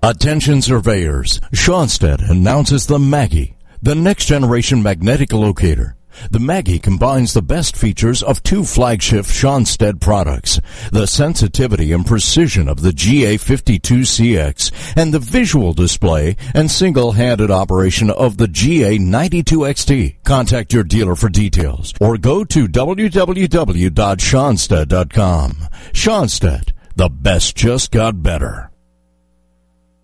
[0.03, 1.41] Attention surveyors.
[1.53, 5.98] Schonstedt announces the Maggie, the next generation magnetic locator
[6.31, 10.61] The Maggie combines the best features of two flagship Schonstedt products,
[10.93, 18.37] the sensitivity and precision of the GA52CX and the visual display and single-handed operation of
[18.37, 20.23] the GA92XT.
[20.25, 25.53] Contact your dealer for details or go to www.schonstedt.com.
[25.93, 28.69] Schonstedt, the best just got better.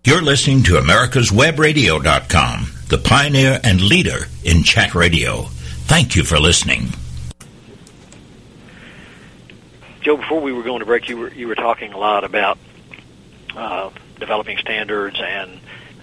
[0.05, 5.47] You're listening to America'sWebRadio.com, the pioneer and leader in chat radio.
[5.87, 6.89] Thank you for listening.
[10.01, 12.57] Joe, before we were going to break, you were you were talking a lot about
[13.55, 15.59] uh, developing standards and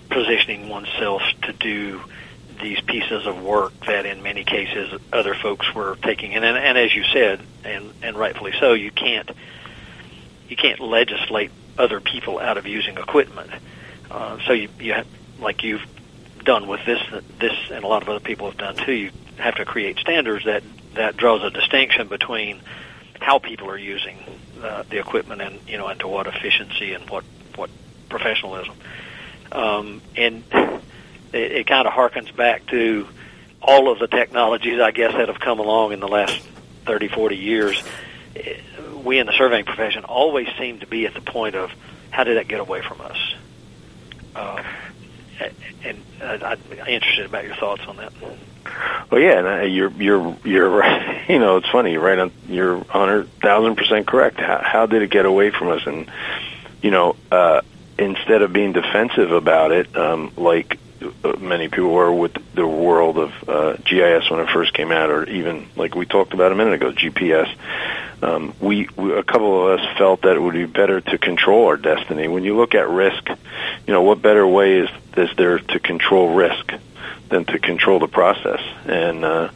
[0.09, 2.01] positioning oneself to do
[2.61, 6.35] these pieces of work that, in many cases, other folks were taking.
[6.35, 9.31] And and, and as you said, and and rightfully so, you can't
[10.49, 13.51] you can't legislate other people out of using equipment.
[14.11, 15.07] Uh, so you you have,
[15.41, 15.87] like you've
[16.45, 17.01] done with this
[17.39, 18.93] this and a lot of other people have done too.
[18.93, 20.63] You have to create standards that
[20.95, 22.61] that draws a distinction between
[23.21, 24.19] how people are using
[24.63, 27.25] uh, the equipment and you know and to what efficiency and what
[27.57, 27.71] what
[28.09, 28.75] professionalism.
[29.51, 30.45] Um, and
[31.33, 33.07] it, it kind of harkens back to
[33.61, 36.39] all of the technologies I guess that have come along in the last
[36.87, 37.83] 30, 40 years.
[39.05, 41.71] We in the surveying profession always seem to be at the point of
[42.11, 43.35] how did that get away from us?
[44.35, 44.63] Uh,
[45.85, 48.13] and uh, I'm interested about your thoughts on that.
[49.13, 51.29] Well, yeah, uh, you're you're you're right.
[51.29, 51.99] You know, it's funny.
[51.99, 52.33] Right on.
[52.49, 54.41] You're hundred thousand percent correct.
[54.41, 55.83] How, how did it get away from us?
[55.85, 56.11] And
[56.81, 57.61] you know, uh,
[57.99, 60.79] instead of being defensive about it, um, like
[61.23, 65.11] uh, many people were with the world of uh, GIS when it first came out,
[65.11, 67.55] or even like we talked about a minute ago, GPS.
[68.23, 71.67] Um, we, we a couple of us felt that it would be better to control
[71.67, 72.29] our destiny.
[72.29, 76.33] When you look at risk, you know what better way is is there to control
[76.35, 76.73] risk
[77.29, 78.61] than to control the process?
[78.87, 79.51] And uh,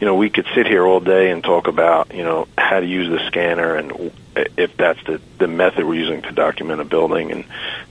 [0.00, 2.86] you know, we could sit here all day and talk about you know how to
[2.86, 4.12] use the scanner and
[4.56, 7.44] if that's the the method we're using to document a building and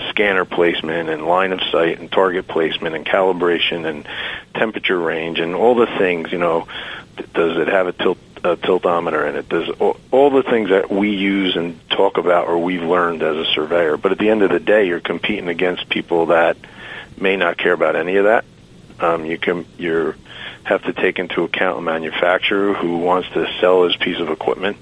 [0.10, 4.08] scanner placement and line of sight and target placement and calibration and
[4.56, 6.32] temperature range and all the things.
[6.32, 6.68] You know,
[7.34, 9.50] does it have a tilt a tiltometer in it.
[9.50, 13.36] There's all, all the things that we use and talk about or we've learned as
[13.36, 13.98] a surveyor.
[13.98, 16.58] But at the end of the day, you're competing against people that
[17.18, 18.46] may not care about any of that.
[19.00, 20.16] Um, you can you
[20.64, 24.78] have to take into account a manufacturer who wants to sell his piece of equipment,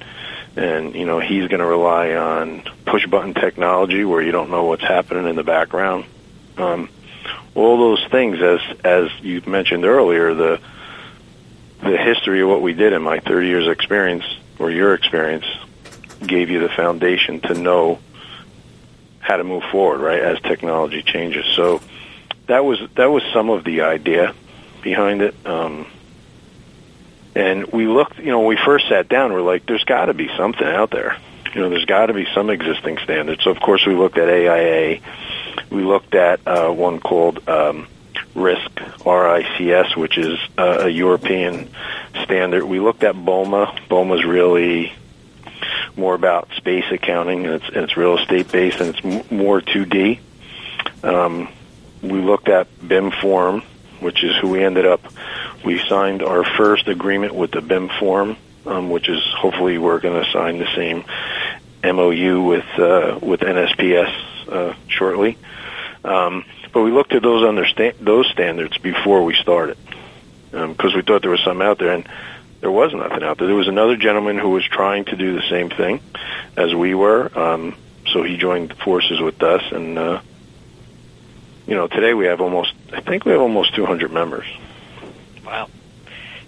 [0.56, 4.66] and you know he's going to rely on push button technology where you don't know
[4.66, 6.06] what's happening in the background.
[6.58, 6.90] Um,
[7.56, 10.60] all those things, as as you mentioned earlier, the
[11.82, 14.26] the history of what we did in my 30 years experience
[14.58, 15.46] or your experience
[16.26, 18.00] gave you the foundation to know
[19.20, 21.46] how to move forward, right, as technology changes.
[21.56, 21.82] So
[22.48, 24.34] that was that was some of the idea
[24.82, 25.36] behind it.
[25.46, 25.88] Um,
[27.36, 30.14] and we looked, you know, when we first sat down, we're like, there's got to
[30.14, 31.18] be something out there.
[31.54, 33.42] You know, there's got to be some existing standard.
[33.42, 35.02] So of course we looked at AIA.
[35.70, 37.88] We looked at uh, one called um,
[38.36, 41.70] RICS, R-I-C-S, which is uh, a European
[42.24, 42.66] standard.
[42.66, 43.88] We looked at BOMA.
[43.88, 44.94] BOMA is really
[45.96, 49.62] more about space accounting, and it's, and it's real estate based, and it's m- more
[49.62, 50.20] 2D.
[51.04, 51.50] Um,
[52.02, 53.64] we looked at BIM form,
[54.00, 55.02] which is who we ended up.
[55.66, 57.90] We signed our first agreement with the BIM
[58.66, 61.04] um, which is hopefully we're going to sign the same
[61.84, 65.38] MOU with uh, with NSPS uh, shortly.
[66.04, 69.78] Um, but we looked at those understand those standards before we started
[70.52, 72.08] because um, we thought there was some out there, and
[72.62, 73.48] there was nothing out there.
[73.48, 76.02] There was another gentleman who was trying to do the same thing
[76.56, 77.76] as we were, um,
[78.12, 80.22] so he joined forces with us, and uh,
[81.68, 84.48] you know, today we have almost, I think we have almost 200 members.
[85.46, 85.70] Wow.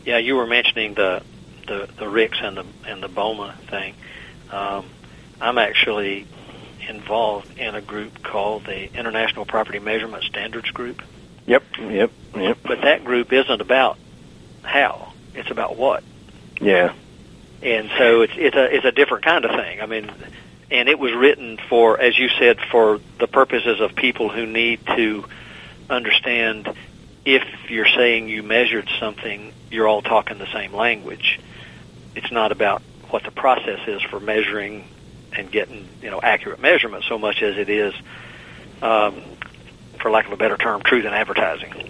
[0.05, 1.21] Yeah, you were mentioning the
[1.67, 3.93] the the RICS and the and the BOMA thing.
[4.51, 4.85] Um,
[5.39, 6.25] I'm actually
[6.87, 11.03] involved in a group called the International Property Measurement Standards Group.
[11.45, 12.57] Yep, yep, yep.
[12.63, 13.97] But that group isn't about
[14.63, 16.03] how; it's about what.
[16.59, 16.93] Yeah.
[17.61, 19.81] And so it's it's a it's a different kind of thing.
[19.81, 20.11] I mean,
[20.71, 24.79] and it was written for, as you said, for the purposes of people who need
[24.95, 25.25] to
[25.89, 26.73] understand
[27.25, 31.39] if you're saying you measured something, you're all talking the same language.
[32.15, 34.87] It's not about what the process is for measuring
[35.35, 37.93] and getting you know accurate measurement so much as it is,
[38.81, 39.21] um,
[39.99, 41.88] for lack of a better term, truth in advertising.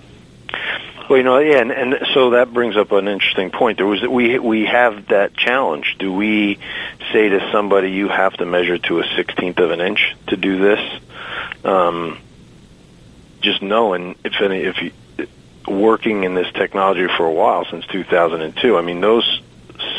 [1.10, 3.78] Well, you know, yeah, and, and so that brings up an interesting point.
[3.78, 5.95] There was we we have that challenge.
[5.97, 6.60] Do we
[7.12, 10.60] say to somebody, "You have to measure to a sixteenth of an inch to do
[10.60, 11.02] this"?
[11.64, 12.20] Um,
[13.41, 14.91] just knowing if any, if you,
[15.68, 18.78] working in this technology for a while since 2002.
[18.78, 19.41] I mean, those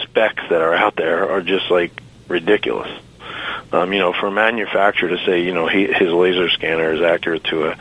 [0.03, 2.91] specs that are out there are just like ridiculous.
[3.73, 7.03] Um, you know, for a manufacturer to say, you know, he, his laser scanner is
[7.03, 7.79] accurate to a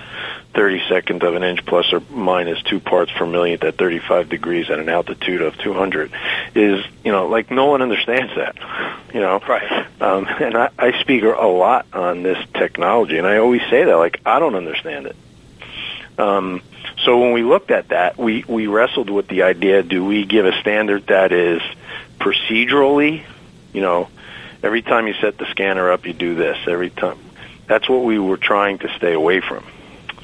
[0.54, 4.80] 32nd of an inch plus or minus two parts per million at 35 degrees at
[4.80, 6.12] an altitude of 200
[6.56, 8.56] is, you know, like no one understands that,
[9.14, 9.40] you know.
[9.48, 9.88] Right.
[10.02, 13.96] Um, and I, I speak a lot on this technology, and I always say that,
[13.96, 15.16] like, I don't understand it.
[16.18, 16.62] Um,
[17.06, 20.46] so when we looked at that, we, we wrestled with the idea, do we give
[20.46, 21.62] a standard that is
[22.20, 23.24] procedurally,
[23.72, 24.10] you know,
[24.64, 26.58] every time you set the scanner up, you do this.
[26.68, 27.18] Every time.
[27.68, 29.64] That's what we were trying to stay away from.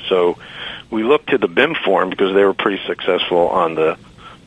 [0.09, 0.37] So
[0.89, 3.97] we looked to the BIM form because they were pretty successful on the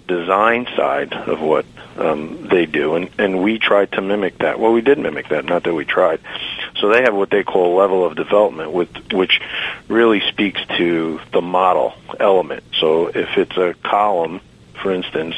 [0.07, 1.67] design side of what
[1.99, 4.59] um, they do, and, and we tried to mimic that.
[4.59, 6.21] Well, we did mimic that, not that we tried.
[6.77, 9.41] So they have what they call level of development, with, which
[9.89, 12.65] really speaks to the model element.
[12.79, 14.41] So if it's a column,
[14.81, 15.35] for instance,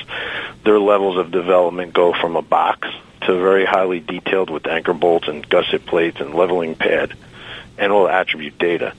[0.65, 2.89] their levels of development go from a box
[3.23, 7.15] to very highly detailed with anchor bolts and gusset plates and leveling pad
[7.79, 8.95] and all the attribute data.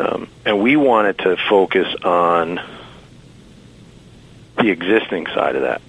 [0.00, 2.58] Um, and we wanted to focus on
[4.56, 5.82] the existing side of that.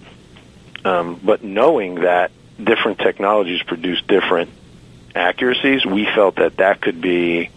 [0.83, 2.31] Um, but knowing that
[2.61, 4.49] different technologies produce different
[5.15, 7.49] accuracies, we felt that that could be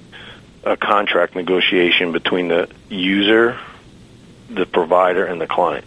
[0.63, 3.59] a contract negotiation between the user,
[4.49, 5.85] the provider, and the client.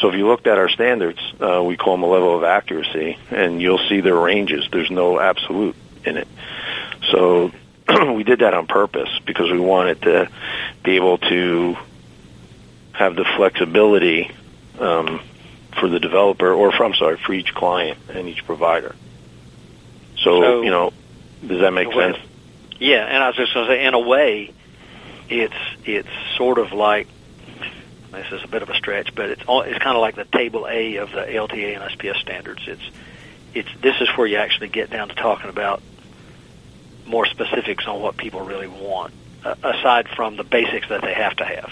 [0.00, 3.16] So if you looked at our standards, uh, we call them a level of accuracy,
[3.30, 4.68] and you'll see their ranges.
[4.70, 6.28] There's no absolute in it.
[7.10, 7.52] So
[8.14, 10.28] we did that on purpose because we wanted to
[10.82, 11.76] be able to
[12.92, 14.30] have the flexibility
[14.78, 15.20] um,
[15.78, 18.94] for the developer, or for, I'm sorry, for each client and each provider.
[20.16, 20.92] So, So- you know,
[21.46, 22.16] does that make sense?
[22.78, 24.52] Yeah, and I was just going to say, in a way,
[25.28, 27.08] it's it's sort of like
[28.12, 30.24] this is a bit of a stretch, but it's all, it's kind of like the
[30.24, 32.62] table A of the ALTA NSPS standards.
[32.66, 32.82] It's
[33.54, 35.82] it's this is where you actually get down to talking about
[37.06, 39.12] more specifics on what people really want,
[39.44, 41.70] uh, aside from the basics that they have to have.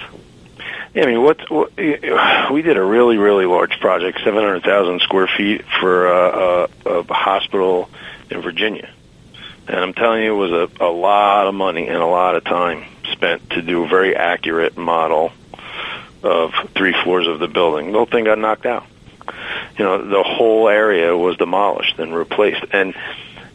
[0.95, 1.77] Yeah, I mean, what, what
[2.53, 6.91] we did a really, really large project, seven hundred thousand square feet for uh, a,
[6.91, 7.91] a hospital
[8.31, 8.91] in Virginia,
[9.67, 12.45] and I'm telling you, it was a, a lot of money and a lot of
[12.45, 15.33] time spent to do a very accurate model
[16.23, 17.93] of three floors of the building.
[17.93, 18.87] The whole thing got knocked out.
[19.79, 22.95] You know, the whole area was demolished and replaced, and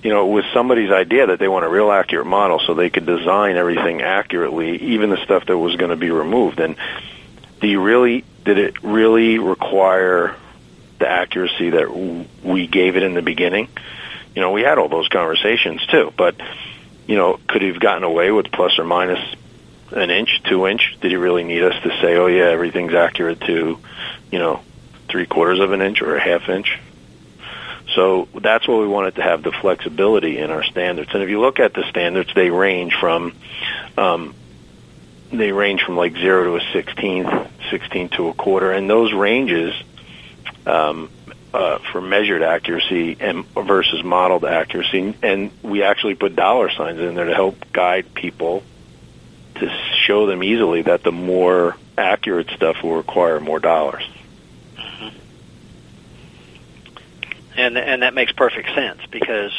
[0.03, 2.89] you know, it was somebody's idea that they want a real accurate model so they
[2.89, 6.59] could design everything accurately, even the stuff that was going to be removed.
[6.59, 6.77] And
[7.59, 10.35] do you really did it really require
[10.99, 13.67] the accuracy that w- we gave it in the beginning?
[14.35, 16.35] You know, we had all those conversations too, but
[17.05, 19.19] you know, could he have gotten away with plus or minus
[19.91, 20.97] an inch, two inch?
[21.01, 23.79] Did he really need us to say, oh yeah, everything's accurate to,
[24.31, 24.61] you know,
[25.09, 26.79] three quarters of an inch or a half inch?
[27.95, 31.09] So that's what we wanted to have the flexibility in our standards.
[31.13, 33.33] And if you look at the standards, they range from
[33.97, 34.35] um,
[35.31, 37.29] they range from like zero to a sixteenth,
[37.69, 39.73] sixteen to a quarter, and those ranges
[40.65, 41.09] um,
[41.53, 45.15] uh, for measured accuracy and versus modeled accuracy.
[45.21, 48.63] And we actually put dollar signs in there to help guide people
[49.55, 49.69] to
[50.05, 54.07] show them easily that the more accurate stuff will require more dollars.
[57.59, 59.51] And and that makes perfect sense because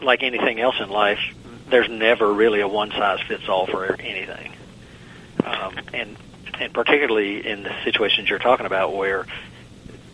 [0.00, 1.20] like anything else in life
[1.70, 4.52] there's never really a one size fits all for anything.
[5.44, 6.16] Um, and
[6.58, 9.26] and particularly in the situations you're talking about where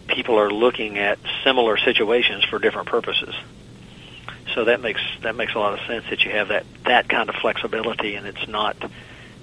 [0.06, 3.34] people are looking at similar situations for different purposes.
[4.54, 7.28] So that makes that makes a lot of sense that you have that that kind
[7.28, 8.76] of flexibility and it's not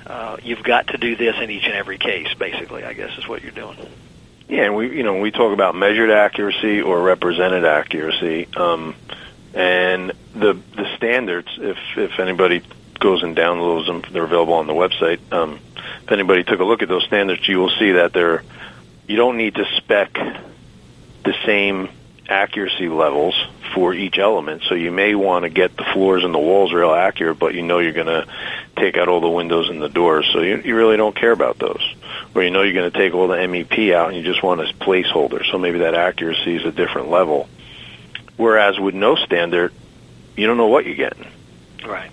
[0.05, 3.25] uh, you've got to do this in each and every case basically i guess is
[3.25, 3.77] what you're doing
[4.47, 8.95] Yeah, and we you know we talk about measured accuracy or represented accuracy, um,
[9.53, 11.49] and the the standards.
[11.57, 12.61] If if anybody
[12.99, 15.19] goes and downloads them, they're available on the website.
[15.31, 15.59] Um,
[16.03, 18.43] if anybody took a look at those standards, you will see that they're
[19.07, 21.89] you don't need to spec the same
[22.27, 23.35] accuracy levels
[23.73, 24.63] for each element.
[24.67, 27.63] So you may want to get the floors and the walls real accurate, but you
[27.63, 28.27] know you're going to
[28.77, 30.29] take out all the windows and the doors.
[30.31, 31.81] So you, you really don't care about those.
[32.35, 34.61] Or you know you're going to take all the MEP out and you just want
[34.61, 35.45] a placeholder.
[35.49, 37.47] So maybe that accuracy is a different level.
[38.37, 39.73] Whereas with no standard,
[40.35, 41.27] you don't know what you're getting.
[41.85, 42.11] right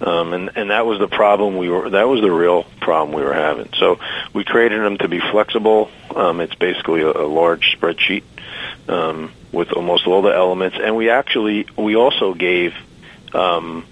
[0.00, 1.90] Um, and and that was the problem we were.
[1.90, 3.68] That was the real problem we were having.
[3.78, 4.00] So
[4.32, 5.88] we created them to be flexible.
[6.14, 8.24] Um, it's basically a, a large spreadsheet
[8.88, 12.74] um, with almost all the elements, and we actually we also gave
[13.32, 13.86] um,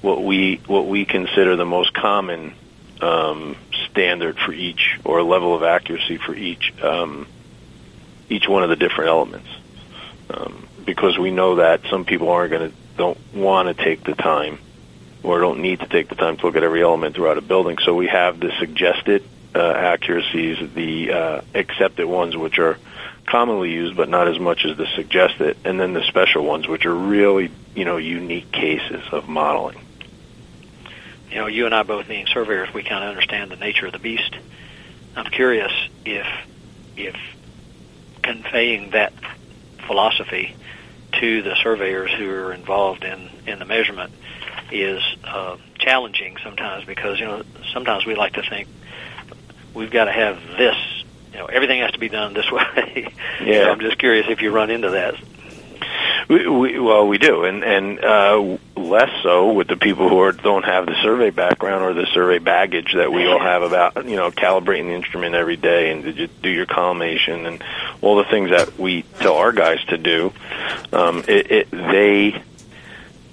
[0.00, 2.54] what we what we consider the most common
[3.00, 3.56] um,
[3.90, 7.26] standard for each or level of accuracy for each um,
[8.28, 9.48] each one of the different elements.
[10.30, 14.14] Um, because we know that some people aren't going to don't want to take the
[14.14, 14.58] time
[15.22, 17.78] or don't need to take the time to look at every element throughout a building.
[17.78, 19.24] So we have the suggested
[19.54, 22.78] uh, accuracies, the uh, accepted ones, which are
[23.28, 26.86] commonly used but not as much as the suggested, and then the special ones, which
[26.86, 29.78] are really you know unique cases of modeling.
[31.30, 33.92] You know, you and I both being surveyors, we kind of understand the nature of
[33.92, 34.34] the beast.
[35.14, 35.72] I'm curious
[36.04, 36.26] if
[36.96, 37.16] if
[38.22, 39.12] conveying that
[39.86, 40.54] philosophy
[41.12, 44.12] to the surveyors who are involved in in the measurement
[44.70, 48.68] is uh, challenging sometimes because you know sometimes we like to think
[49.74, 50.97] we've got to have this
[51.32, 53.12] you know everything has to be done this way.
[53.40, 53.64] Yeah.
[53.64, 55.14] so I'm just curious if you run into that.
[56.28, 60.32] We, we, well, we do, and and uh, less so with the people who are,
[60.32, 64.16] don't have the survey background or the survey baggage that we all have about you
[64.16, 67.64] know calibrating the instrument every day and to do your collimation and
[68.02, 70.32] all the things that we tell our guys to do.
[70.92, 72.42] Um, it, it, they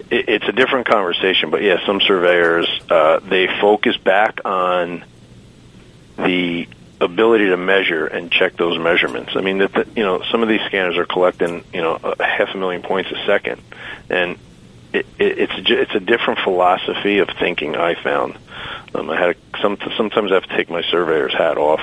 [0.09, 5.03] it, it's a different conversation, but yeah, some surveyors uh, they focus back on
[6.17, 6.67] the
[7.01, 9.33] ability to measure and check those measurements.
[9.35, 12.53] I mean, that you know, some of these scanners are collecting you know a half
[12.53, 13.61] a million points a second,
[14.09, 14.37] and
[14.93, 17.75] it, it, it's it's a different philosophy of thinking.
[17.75, 18.37] I found.
[18.93, 21.81] Um, I had a, some sometimes I have to take my surveyor's hat off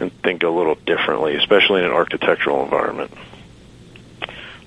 [0.00, 3.12] and think a little differently, especially in an architectural environment.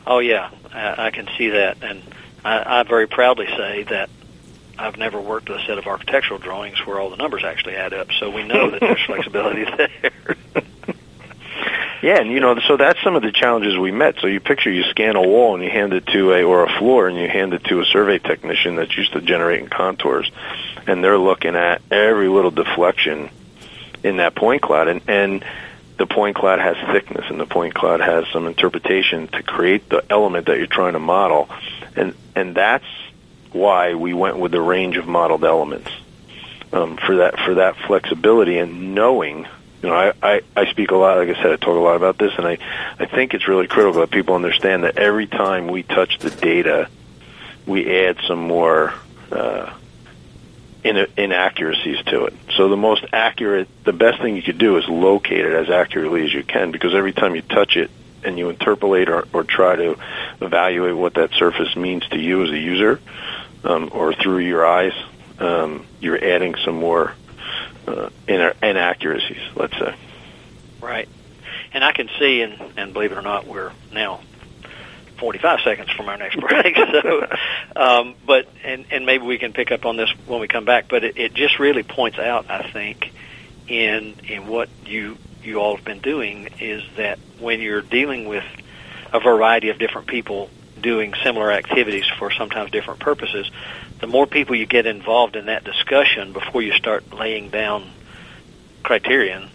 [0.05, 2.01] Oh yeah, I, I can see that, and
[2.45, 4.09] I, I very proudly say that
[4.77, 7.93] I've never worked with a set of architectural drawings where all the numbers actually add
[7.93, 10.35] up, so we know that there's flexibility there.
[12.01, 14.15] Yeah, and you know, so that's some of the challenges we met.
[14.21, 16.77] So you picture you scan a wall and you hand it to a or a
[16.77, 20.31] floor and you hand it to a survey technician that's used to generating contours,
[20.85, 23.29] and they're looking at every little deflection
[24.03, 25.43] in that point cloud, and and
[25.97, 30.05] the point cloud has thickness, and the point cloud has some interpretation to create the
[30.11, 31.49] element that you're trying to model,
[31.95, 32.85] and and that's
[33.57, 35.89] why we went with the range of modeled elements
[36.71, 39.47] um, for that for that flexibility and knowing
[39.81, 41.95] you know, I, I, I speak a lot, like I said, I talk a lot
[41.95, 42.57] about this, and I,
[42.99, 46.89] I think it's really critical that people understand that every time we touch the data,
[47.67, 48.93] we add some more
[49.31, 49.71] uh,
[50.83, 52.33] in, inaccuracies to it.
[52.55, 56.25] So the most accurate, the best thing you could do is locate it as accurately
[56.25, 57.91] as you can, because every time you touch it
[58.23, 59.95] and you interpolate or, or try to
[60.41, 62.99] evaluate what that surface means to you as a user,
[63.63, 64.93] um, or through your eyes,
[65.39, 67.13] um, you're adding some more
[67.87, 69.95] uh, in- inaccuracies, let's say.
[70.81, 71.07] Right.
[71.73, 74.21] And I can see, and, and believe it or not, we're now
[75.17, 76.75] 45 seconds from our next break.
[76.75, 77.27] so,
[77.75, 80.87] um, but and and maybe we can pick up on this when we come back.
[80.87, 83.11] But it, it just really points out, I think,
[83.67, 88.43] in in what you you all have been doing is that when you're dealing with
[89.13, 90.49] a variety of different people
[90.81, 93.49] doing similar activities for sometimes different purposes,
[93.99, 97.89] the more people you get involved in that discussion before you start laying down
[98.83, 99.49] criterion,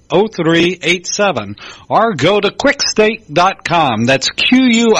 [0.11, 1.59] 800-438-0387
[1.89, 4.05] or go to quikstake.com.
[4.05, 4.97] That's Q-U-I-K-S-T-A-K-E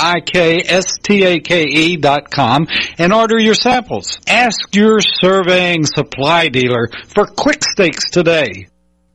[1.98, 4.20] dot com and order your samples.
[4.28, 8.68] Ask your surveying supply dealer for quick stakes today.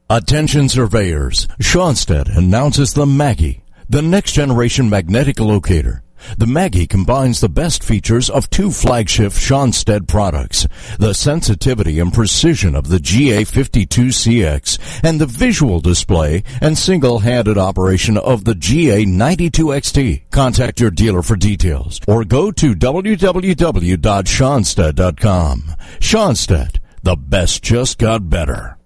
[0.08, 6.04] Attention surveyors, Schonstedt announces the Maggie, the next generation magnetic locator.
[6.38, 10.66] The Maggie combines the best features of two flagship Schonstedt products,
[10.98, 18.44] the sensitivity and precision of the GA52CX and the visual display and single-handed operation of
[18.44, 20.22] the GA92XT.
[20.30, 25.62] Contact your dealer for details or go to www.schonstedt.com.
[25.98, 28.76] Schonstedt, the best just got better.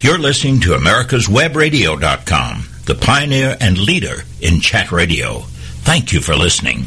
[0.00, 5.40] You're listening to America'sWebRadio.com, the pioneer and leader in chat radio.
[5.84, 6.86] Thank you for listening.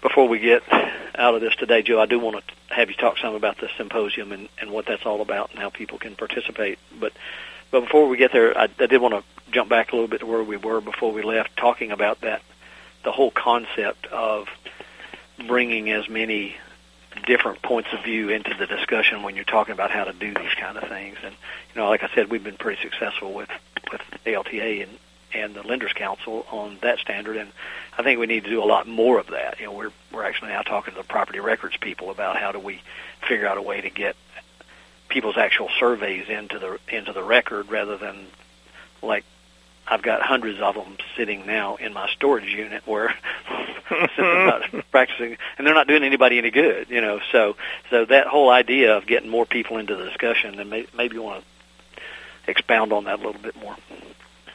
[0.00, 0.62] Before we get
[1.14, 3.68] out of this today, Joe, I do want to have you talk some about the
[3.76, 6.78] symposium and, and what that's all about and how people can participate.
[6.98, 7.12] But
[7.70, 10.20] but before we get there, I, I did want to jump back a little bit
[10.20, 12.40] to where we were before we left, talking about that
[13.04, 14.48] the whole concept of
[15.46, 16.56] bringing as many
[17.26, 20.54] different points of view into the discussion when you're talking about how to do these
[20.58, 21.16] kind of things.
[21.22, 21.34] And
[21.74, 23.50] you know, like I said, we've been pretty successful with
[23.90, 24.90] with ALTA and
[25.32, 27.52] and the Lenders Council on that standard, and
[27.96, 29.60] I think we need to do a lot more of that.
[29.60, 32.58] You know, we're we're actually now talking to the property records people about how do
[32.58, 32.80] we
[33.28, 34.16] figure out a way to get
[35.08, 38.26] people's actual surveys into the into the record rather than
[39.02, 39.24] like
[39.86, 43.14] I've got hundreds of them sitting now in my storage unit where
[43.88, 47.20] since I'm not practicing, and they're not doing anybody any good, you know.
[47.32, 47.56] So,
[47.90, 51.22] so that whole idea of getting more people into the discussion, and may, maybe you
[51.22, 53.76] want to expound on that a little bit more.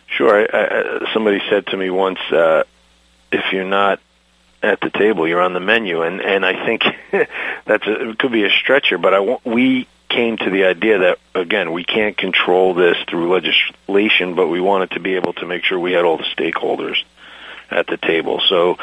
[0.08, 0.48] Sure.
[0.56, 2.64] I, I, somebody said to me once, uh,
[3.32, 4.00] if you're not
[4.64, 6.84] at the table, you're on the menu, and and I think
[7.66, 11.20] that's a, it could be a stretcher, but I we came to the idea that
[11.34, 15.64] again we can't control this through legislation, but we wanted to be able to make
[15.64, 16.98] sure we had all the stakeholders
[17.70, 18.42] at the table.
[18.48, 18.78] So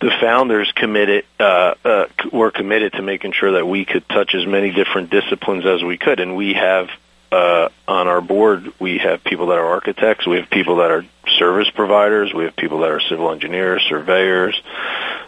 [0.00, 4.46] the founders committed uh, uh, were committed to making sure that we could touch as
[4.46, 6.88] many different disciplines as we could, and we have
[7.30, 11.04] uh, on our board we have people that are architects, we have people that are
[11.38, 14.60] service providers, we have people that are civil engineers, surveyors,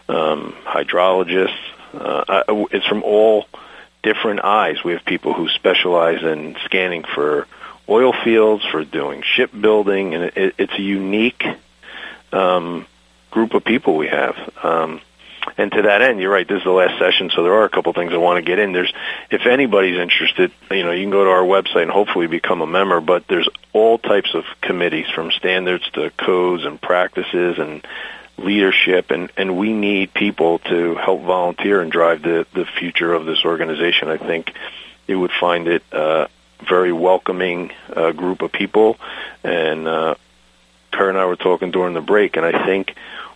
[0.09, 1.59] um, hydrologists.
[1.93, 3.47] Uh, it's from all
[4.03, 4.83] different eyes.
[4.85, 7.47] We have people who specialize in scanning for
[7.89, 11.45] oil fields, for doing shipbuilding, and it, it's a unique
[12.33, 12.87] um,
[13.31, 14.37] group of people we have.
[14.63, 15.01] Um,
[15.57, 16.47] and to that end, you're right.
[16.47, 18.59] This is the last session, so there are a couple things I want to get
[18.59, 18.73] in.
[18.73, 18.93] There's,
[19.31, 22.67] if anybody's interested, you know, you can go to our website and hopefully become a
[22.67, 23.01] member.
[23.01, 27.85] But there's all types of committees, from standards to codes and practices and
[28.41, 33.27] leadership, and and we need people to help volunteer and drive the the future of
[33.27, 34.09] this organization.
[34.09, 34.53] I think
[35.07, 36.29] you would find it a
[36.69, 38.99] very welcoming uh, group of people,
[39.43, 40.15] and uh,
[40.93, 42.95] Curt and I were talking during the break, and I think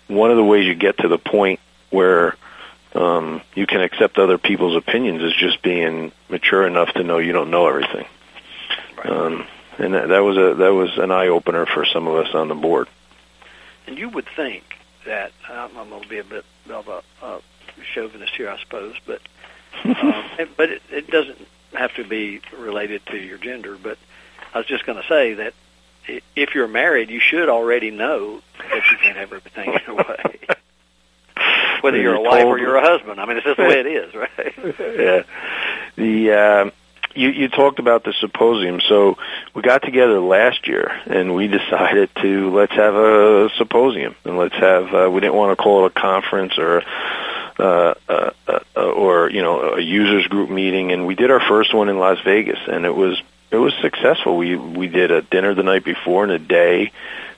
[0.08, 2.36] one of the ways you get to the point where
[2.94, 7.32] um, you can accept other people's opinions is just being mature enough to know you
[7.32, 8.06] don't know everything.
[8.96, 9.10] Right.
[9.10, 9.46] Um,
[9.78, 12.48] and that, that was a that was an eye opener for some of us on
[12.48, 12.88] the board.
[13.86, 14.62] And you would think
[15.04, 17.40] that um, I'm going to be a bit of a, a
[17.82, 19.20] chauvinist here, I suppose, but
[19.84, 21.38] um, but it, it doesn't
[21.72, 23.76] have to be related to your gender.
[23.80, 23.98] But
[24.52, 25.54] I was just going to say that
[26.36, 30.38] if you're married, you should already know that you can't have everything your way.
[31.80, 33.80] Whether you're, you're a wife or you're a husband, I mean, it's just the way
[33.80, 34.54] it is, right?
[34.96, 35.22] yeah.
[35.96, 36.70] The uh,
[37.14, 38.80] you, you talked about the symposium.
[38.88, 39.16] So
[39.54, 44.54] we got together last year and we decided to let's have a symposium and let's
[44.54, 44.94] have.
[44.94, 46.82] Uh, we didn't want to call it a conference or.
[47.56, 51.72] Uh, uh, uh, or you know a users group meeting, and we did our first
[51.72, 54.36] one in Las Vegas, and it was it was successful.
[54.36, 56.92] We we did a dinner the night before and a day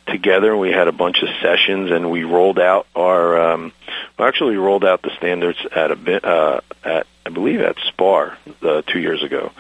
[0.07, 0.53] together.
[0.53, 3.53] And we had a bunch of sessions, and we rolled out our.
[3.53, 3.73] Um,
[4.19, 8.83] actually rolled out the standards at a bit uh, at I believe at SPAR uh,
[8.83, 9.53] two years ago.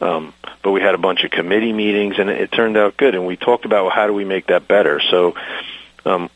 [0.00, 3.14] Um, but we had a bunch of committee meetings, and it, it turned out good.
[3.14, 5.00] And we talked about well, how do we make that better.
[5.10, 5.34] So,
[6.04, 6.30] um,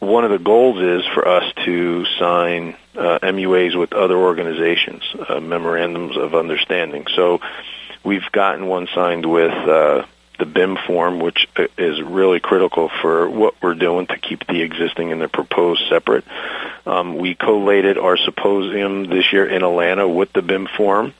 [0.00, 5.38] one of the goals is for us to sign uh, MUAs with other organizations, uh,
[5.38, 7.06] memorandums of understanding.
[7.14, 7.40] So,
[8.04, 10.04] we've gotten one signed with uh,
[10.38, 11.48] the BIM form, which
[11.78, 16.24] is really critical for what we're doing to keep the existing and the proposed separate.
[16.86, 21.14] Um, we collated our symposium this year in Atlanta with the BIM form,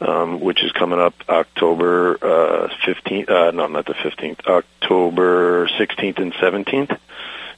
[0.00, 6.18] um, which is coming up October uh, 15th, uh, no, not the 15th, October 16th
[6.18, 6.98] and 17th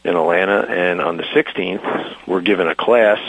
[0.04, 0.66] in Atlanta.
[0.68, 3.20] And on the 16th, we're giving a class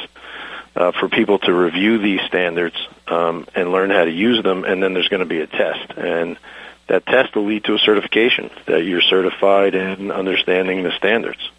[0.75, 2.75] uh, for people to review these standards
[3.07, 5.91] um, and learn how to use them, and then there's going to be a test.
[5.97, 6.37] And
[6.87, 11.49] that test will lead to a certification that you're certified in understanding the standards.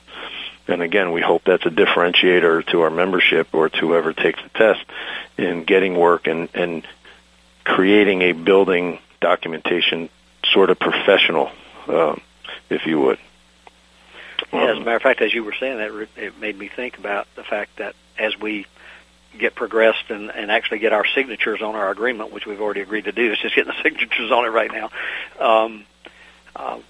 [0.69, 4.49] and again, we hope that's a differentiator to our membership or to whoever takes the
[4.51, 4.85] test
[5.37, 6.87] in getting work and, and
[7.65, 10.09] creating a building documentation
[10.45, 11.51] sort of professional,
[11.89, 12.21] um,
[12.69, 13.19] if you would.
[14.53, 16.99] Yeah, as a matter of fact, as you were saying that, it made me think
[16.99, 18.67] about the fact that as we
[19.39, 23.05] get progressed and, and actually get our signatures on our agreement, which we've already agreed
[23.05, 24.91] to do, it's just getting the signatures on it right now.
[25.39, 25.85] Um,
[26.55, 26.81] uh,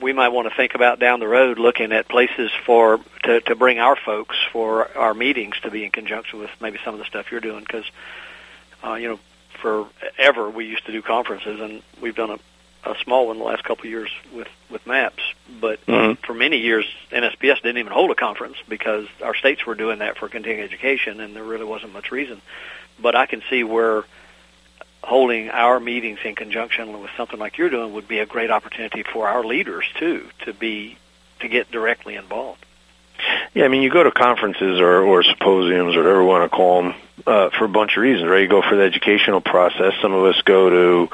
[0.00, 3.54] we might want to think about down the road looking at places for to, to
[3.54, 7.06] bring our folks for our meetings to be in conjunction with maybe some of the
[7.06, 7.84] stuff you're doing because
[8.84, 9.20] uh, you know
[9.60, 12.38] forever we used to do conferences and we've done a
[12.84, 15.22] a small one the last couple of years with with maps.
[15.60, 16.18] But Mhm.
[16.24, 20.16] for many years, NSPS didn't even hold a conference because our states were doing that
[20.18, 22.40] for continuing education, and there really wasn't much reason.
[22.98, 24.04] But I can see where
[25.02, 29.02] holding our meetings in conjunction with something like you're doing would be a great opportunity
[29.02, 30.96] for our leaders too to be
[31.40, 32.64] to get directly involved.
[33.54, 36.56] Yeah, I mean, you go to conferences or, or symposiums or whatever you want to
[36.56, 36.94] call them
[37.26, 38.42] uh, for a bunch of reasons, right?
[38.42, 39.94] You go for the educational process.
[40.00, 41.08] Some of us go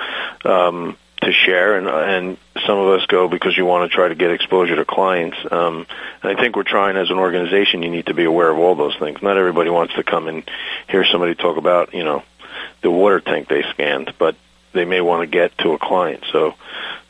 [0.44, 4.08] to um, to share, and and some of us go because you want to try
[4.08, 5.36] to get exposure to clients.
[5.50, 5.86] Um,
[6.22, 7.82] and I think we're trying as an organization.
[7.82, 9.22] You need to be aware of all those things.
[9.22, 10.48] Not everybody wants to come and
[10.88, 12.22] hear somebody talk about you know
[12.82, 14.36] the water tank they scanned, but
[14.72, 16.24] they may want to get to a client.
[16.30, 16.54] So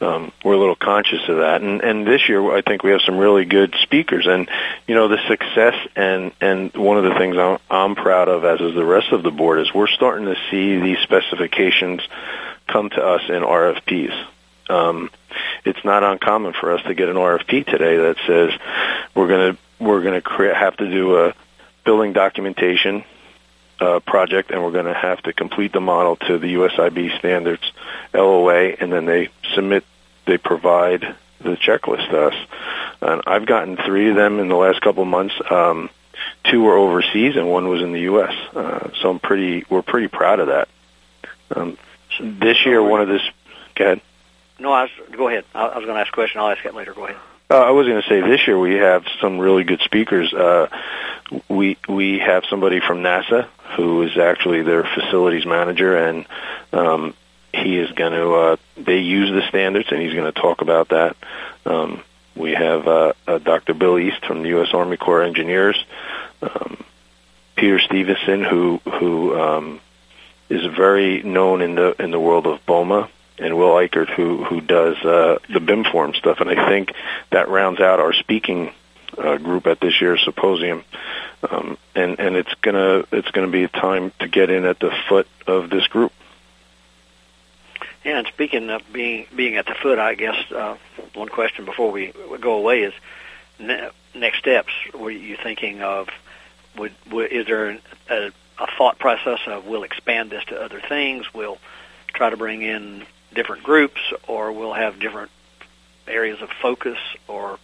[0.00, 1.60] um, we're a little conscious of that.
[1.60, 4.26] And, and this year, I think we have some really good speakers.
[4.26, 4.48] And
[4.86, 8.60] you know, the success and and one of the things I'm, I'm proud of, as
[8.60, 12.00] is the rest of the board, is we're starting to see these specifications
[12.68, 14.26] come to us in RFPs.
[14.68, 15.10] Um,
[15.64, 18.52] it's not uncommon for us to get an RFP today that says
[19.14, 21.34] we're going to we're going to have to do a
[21.84, 23.04] building documentation
[23.80, 27.62] uh, project, and we're going to have to complete the model to the USIB standards
[28.12, 29.84] LOA, and then they submit,
[30.26, 32.34] they provide the checklist to us.
[33.00, 35.34] And I've gotten three of them in the last couple of months.
[35.48, 35.90] Um,
[36.44, 38.34] two were overseas, and one was in the U.S.
[38.54, 40.68] Uh, so I'm pretty, we're pretty proud of that.
[41.54, 41.78] Um,
[42.20, 43.22] this year, one of this,
[43.74, 44.00] go ahead.
[44.58, 45.44] No, I was, go ahead.
[45.54, 46.40] I, I was going to ask a question.
[46.40, 46.94] I'll ask it later.
[46.94, 47.16] Go ahead.
[47.50, 50.34] Uh, I was going to say this year we have some really good speakers.
[50.34, 50.68] Uh,
[51.48, 56.26] we we have somebody from NASA who is actually their facilities manager, and
[56.72, 57.14] um,
[57.54, 58.34] he is going to.
[58.34, 61.16] Uh, they use the standards, and he's going to talk about that.
[61.64, 62.02] Um,
[62.36, 63.74] we have uh, uh, Dr.
[63.74, 64.68] Bill East from the U.S.
[64.74, 65.82] Army Corps of Engineers,
[66.42, 66.84] um,
[67.56, 69.80] Peter Stevenson, who who um,
[70.48, 74.60] is very known in the in the world of BOMA, and Will Ikerd, who who
[74.60, 76.92] does uh, the BIMform stuff, and I think
[77.30, 78.72] that rounds out our speaking
[79.16, 80.84] uh, group at this year's symposium.
[81.48, 84.90] Um, and and it's gonna it's gonna be a time to get in at the
[85.08, 86.12] foot of this group.
[88.04, 90.76] And speaking of being being at the foot, I guess uh,
[91.14, 92.94] one question before we, go away is
[93.58, 94.72] ne- next steps.
[94.94, 96.08] Were you thinking of?
[96.76, 97.78] Would, would is there
[98.08, 101.32] a, a thought process of we'll expand this to other things?
[101.32, 101.58] We'll
[102.12, 103.04] try to bring in
[103.34, 105.30] different groups, or we'll have different
[106.06, 107.58] areas of focus, or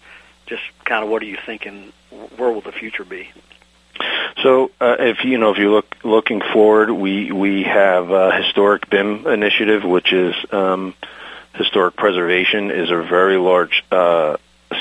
[0.47, 1.93] just kind of what are you thinking?
[2.37, 3.31] Where will the future be?
[4.43, 8.91] So, uh, if you know, if you look looking forward, we we have a historic
[8.91, 10.95] BIM initiative, which is um,
[11.55, 14.37] historic preservation, is a very large uh,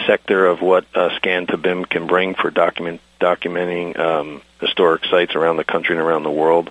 [0.07, 5.33] sector of what uh, Scan to BIM can bring for document documenting um, historic sites
[5.35, 6.69] around the country and around the world.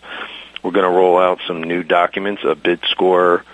[0.63, 3.45] We're going to roll out some new documents, a bid score,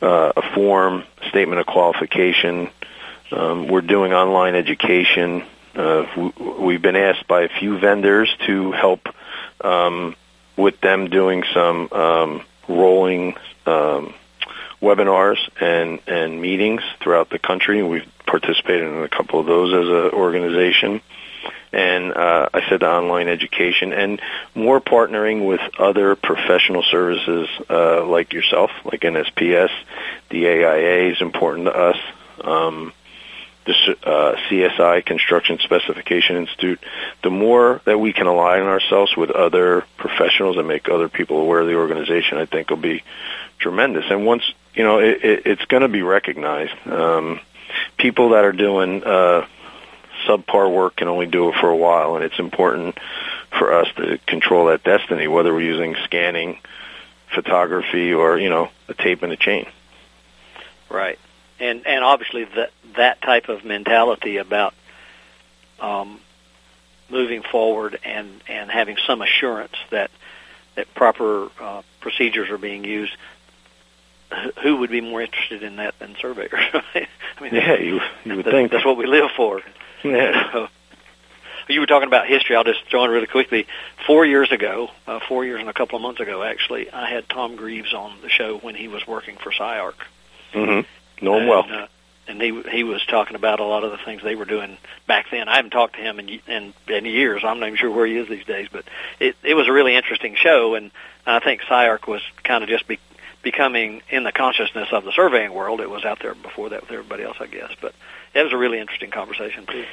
[0.00, 2.70] uh, a form, statement of qualification.
[3.32, 5.42] Um, we're doing online education.
[5.74, 6.30] Uh,
[6.60, 9.08] we've been asked by a few vendors to help
[9.60, 10.14] um,
[10.56, 13.34] with them doing some um, rolling
[13.66, 14.14] um,
[14.80, 17.82] webinars and, and meetings throughout the country.
[17.82, 21.00] We've participated in a couple of those as an organization.
[21.76, 24.18] And uh, I said the online education and
[24.54, 29.68] more partnering with other professional services uh, like yourself, like NSPS.
[30.30, 31.96] The AIA is important to us.
[32.42, 32.94] Um,
[33.66, 33.74] the
[34.04, 36.80] uh, CSI Construction Specification Institute,
[37.22, 41.60] the more that we can align ourselves with other professionals and make other people aware
[41.60, 43.02] of the organization, I think will be
[43.58, 44.04] tremendous.
[44.08, 46.74] And once you know, it, it, it's going to be recognized.
[46.86, 47.40] Um,
[47.98, 49.46] people that are doing uh,
[50.26, 52.98] subpar work can only do it for a while, and it's important
[53.58, 56.58] for us to control that destiny, whether we're using scanning,
[57.34, 59.66] photography, or you know, a tape and a chain.
[60.90, 61.18] Right,
[61.60, 64.74] and and obviously that that type of mentality about
[65.80, 66.20] um,
[67.10, 70.10] moving forward and and having some assurance that
[70.76, 73.12] that proper uh, procedures are being used.
[74.64, 76.50] Who would be more interested in that than surveyors?
[76.74, 77.06] I
[77.40, 78.72] mean, Yeah, you you would that- think.
[78.72, 79.62] that's what we live for.
[80.04, 80.68] Yeah.
[81.68, 82.54] You were talking about history.
[82.54, 83.66] I'll just join really quickly.
[84.06, 87.28] Four years ago, uh, four years and a couple of months ago, actually, I had
[87.28, 90.06] Tom Greaves on the show when he was working for SCI-Arc.
[90.52, 91.24] Mm-hmm.
[91.24, 91.64] Know him well.
[91.64, 91.86] And, uh,
[92.28, 95.26] and he he was talking about a lot of the things they were doing back
[95.30, 95.48] then.
[95.48, 97.42] I haven't talked to him in in, in years.
[97.44, 98.68] I'm not even sure where he is these days.
[98.70, 98.84] But
[99.20, 100.90] it it was a really interesting show, and
[101.24, 102.98] I think SCI-Arc was kind of just be,
[103.42, 105.80] becoming in the consciousness of the surveying world.
[105.80, 107.70] It was out there before that with everybody else, I guess.
[107.80, 107.94] But
[108.36, 109.84] it was a really interesting conversation too.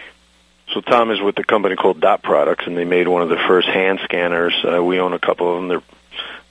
[0.73, 3.37] So Tom is with a company called Dot Products, and they made one of the
[3.47, 4.53] first hand scanners.
[4.63, 5.67] Uh, we own a couple of them.
[5.67, 5.83] They're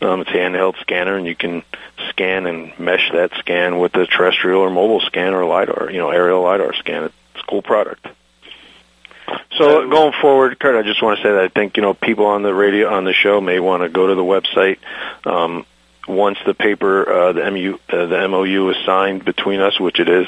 [0.03, 1.63] um, it's a handheld scanner, and you can
[2.09, 6.11] scan and mesh that scan with a terrestrial or mobile scan or lidar, you know,
[6.11, 7.05] aerial lidar scan.
[7.05, 8.07] It's a cool product.
[9.57, 12.27] So going forward, Curt, I just want to say that I think you know people
[12.27, 14.79] on the radio on the show may want to go to the website.
[15.25, 15.67] Um,
[16.07, 20.09] once the paper, uh, the MU, uh, the MOU is signed between us, which it
[20.09, 20.27] is,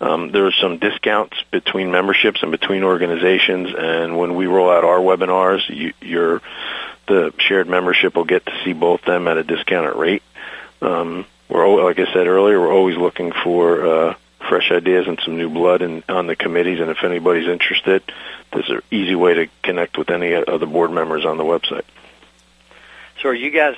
[0.00, 3.68] um, there are some discounts between memberships and between organizations.
[3.76, 6.42] And when we roll out our webinars, you, you're
[7.06, 10.22] the shared membership will get to see both them at a discounted rate.
[10.80, 14.14] Um, we're like I said earlier, we're always looking for uh,
[14.48, 16.80] fresh ideas and some new blood in, on the committees.
[16.80, 18.02] And if anybody's interested,
[18.52, 21.84] there's an easy way to connect with any of the board members on the website.
[23.20, 23.76] So, are you guys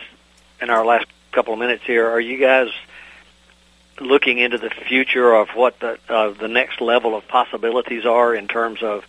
[0.60, 2.08] in our last couple of minutes here?
[2.08, 2.68] Are you guys
[4.00, 8.48] looking into the future of what the uh, the next level of possibilities are in
[8.48, 9.04] terms of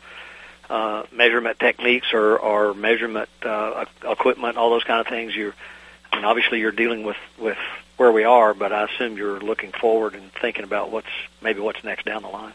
[0.69, 5.36] uh, measurement techniques or, or measurement uh, equipment, all those kind of things.
[5.36, 5.53] You're,
[6.11, 7.57] I mean, obviously you're dealing with with
[7.97, 11.07] where we are, but I assume you're looking forward and thinking about what's
[11.41, 12.53] maybe what's next down the line.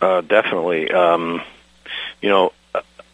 [0.00, 0.90] Uh, definitely.
[0.90, 1.42] Um,
[2.20, 2.52] you know,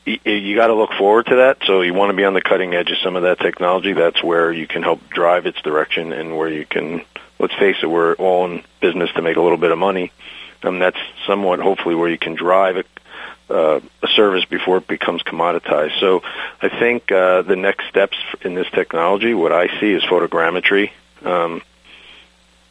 [0.04, 1.58] you, got to look forward to that.
[1.66, 3.92] So you want to be on the cutting edge of some of that technology.
[3.92, 7.02] That's where you can help drive its direction, and where you can.
[7.38, 10.12] Let's face it, we're all in business to make a little bit of money,
[10.62, 12.86] and that's somewhat hopefully where you can drive it
[13.50, 15.98] uh, a service before it becomes commoditized.
[15.98, 16.22] So
[16.60, 20.90] I think uh, the next steps in this technology, what I see is photogrammetry,
[21.24, 21.62] um,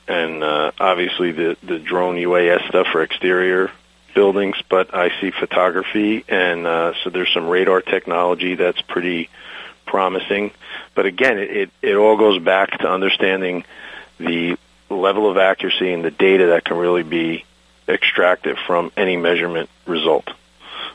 [0.08, 3.72] and uh, obviously the the drone UAS stuff for exterior
[4.14, 4.56] buildings.
[4.70, 9.30] But I see photography, and uh, so there's some radar technology that's pretty
[9.86, 10.52] promising.
[10.96, 13.64] But again, it, it it all goes back to understanding
[14.20, 14.58] the
[14.90, 17.46] level of accuracy and the data that can really be
[17.88, 20.30] extracted from any measurement result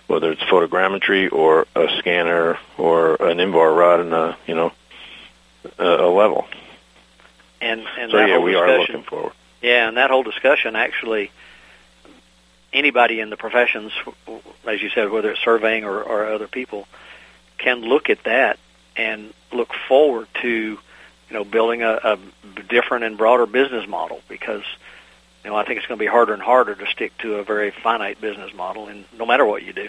[0.06, 4.72] whether it's photogrammetry or a scanner or an INVAR rod and a you know
[5.78, 6.46] a, a level.
[7.60, 9.32] And and so yeah, we discussion, are looking forward.
[9.62, 11.30] Yeah, and that whole discussion actually,
[12.76, 13.92] anybody in the professions,
[14.66, 16.86] as you said, whether it's surveying or, or other people,
[17.58, 18.58] can look at that
[18.96, 20.80] and look forward to, you
[21.30, 22.18] know, building a, a
[22.68, 24.62] different and broader business model because
[25.46, 27.44] you know, I think it's going to be harder and harder to stick to a
[27.44, 29.88] very finite business model, and no matter what you do.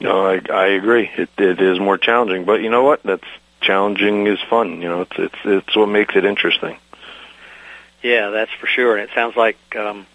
[0.00, 1.10] No, I I agree.
[1.18, 3.02] It it is more challenging, but you know what?
[3.02, 3.26] That's
[3.60, 4.80] challenging is fun.
[4.80, 6.78] You know, it's it's it's what makes it interesting.
[8.02, 8.96] Yeah, that's for sure.
[8.96, 10.06] And it sounds like um,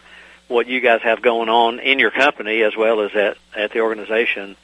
[0.51, 3.79] what you guys have going on in your company as well as at at the
[3.79, 4.55] organization.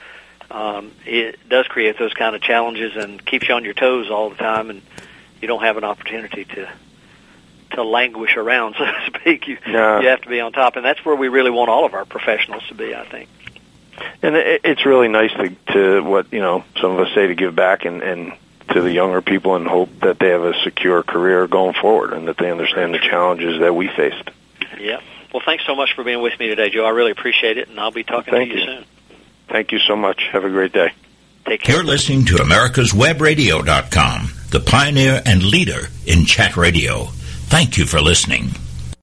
[0.49, 4.29] Um, it does create those kind of challenges and keeps you on your toes all
[4.29, 4.81] the time, and
[5.41, 6.69] you don't have an opportunity to
[7.71, 9.47] to languish around, so to speak.
[9.47, 9.99] You Yeah.
[10.01, 12.05] you have to be on top, and that's where we really want all of our
[12.05, 12.93] professionals to be.
[12.95, 13.29] I think.
[14.21, 17.35] And it, it's really nice to to what you know some of us say to
[17.35, 18.33] give back and and
[18.69, 22.27] to the younger people and hope that they have a secure career going forward and
[22.27, 24.29] that they understand the challenges that we faced.
[24.79, 24.99] Yeah.
[25.37, 26.83] Well, thanks so much for being with me today, Joe.
[26.83, 28.65] I really appreciate it, and I'll be talking Thank to you, you.
[28.65, 28.85] soon.
[29.47, 30.23] Thank you so much.
[30.31, 30.91] Have a great day.
[31.45, 31.75] Take care.
[31.75, 37.03] You're listening to America'sWebRadio.com, the pioneer and leader in chat radio.
[37.49, 38.49] Thank you for listening.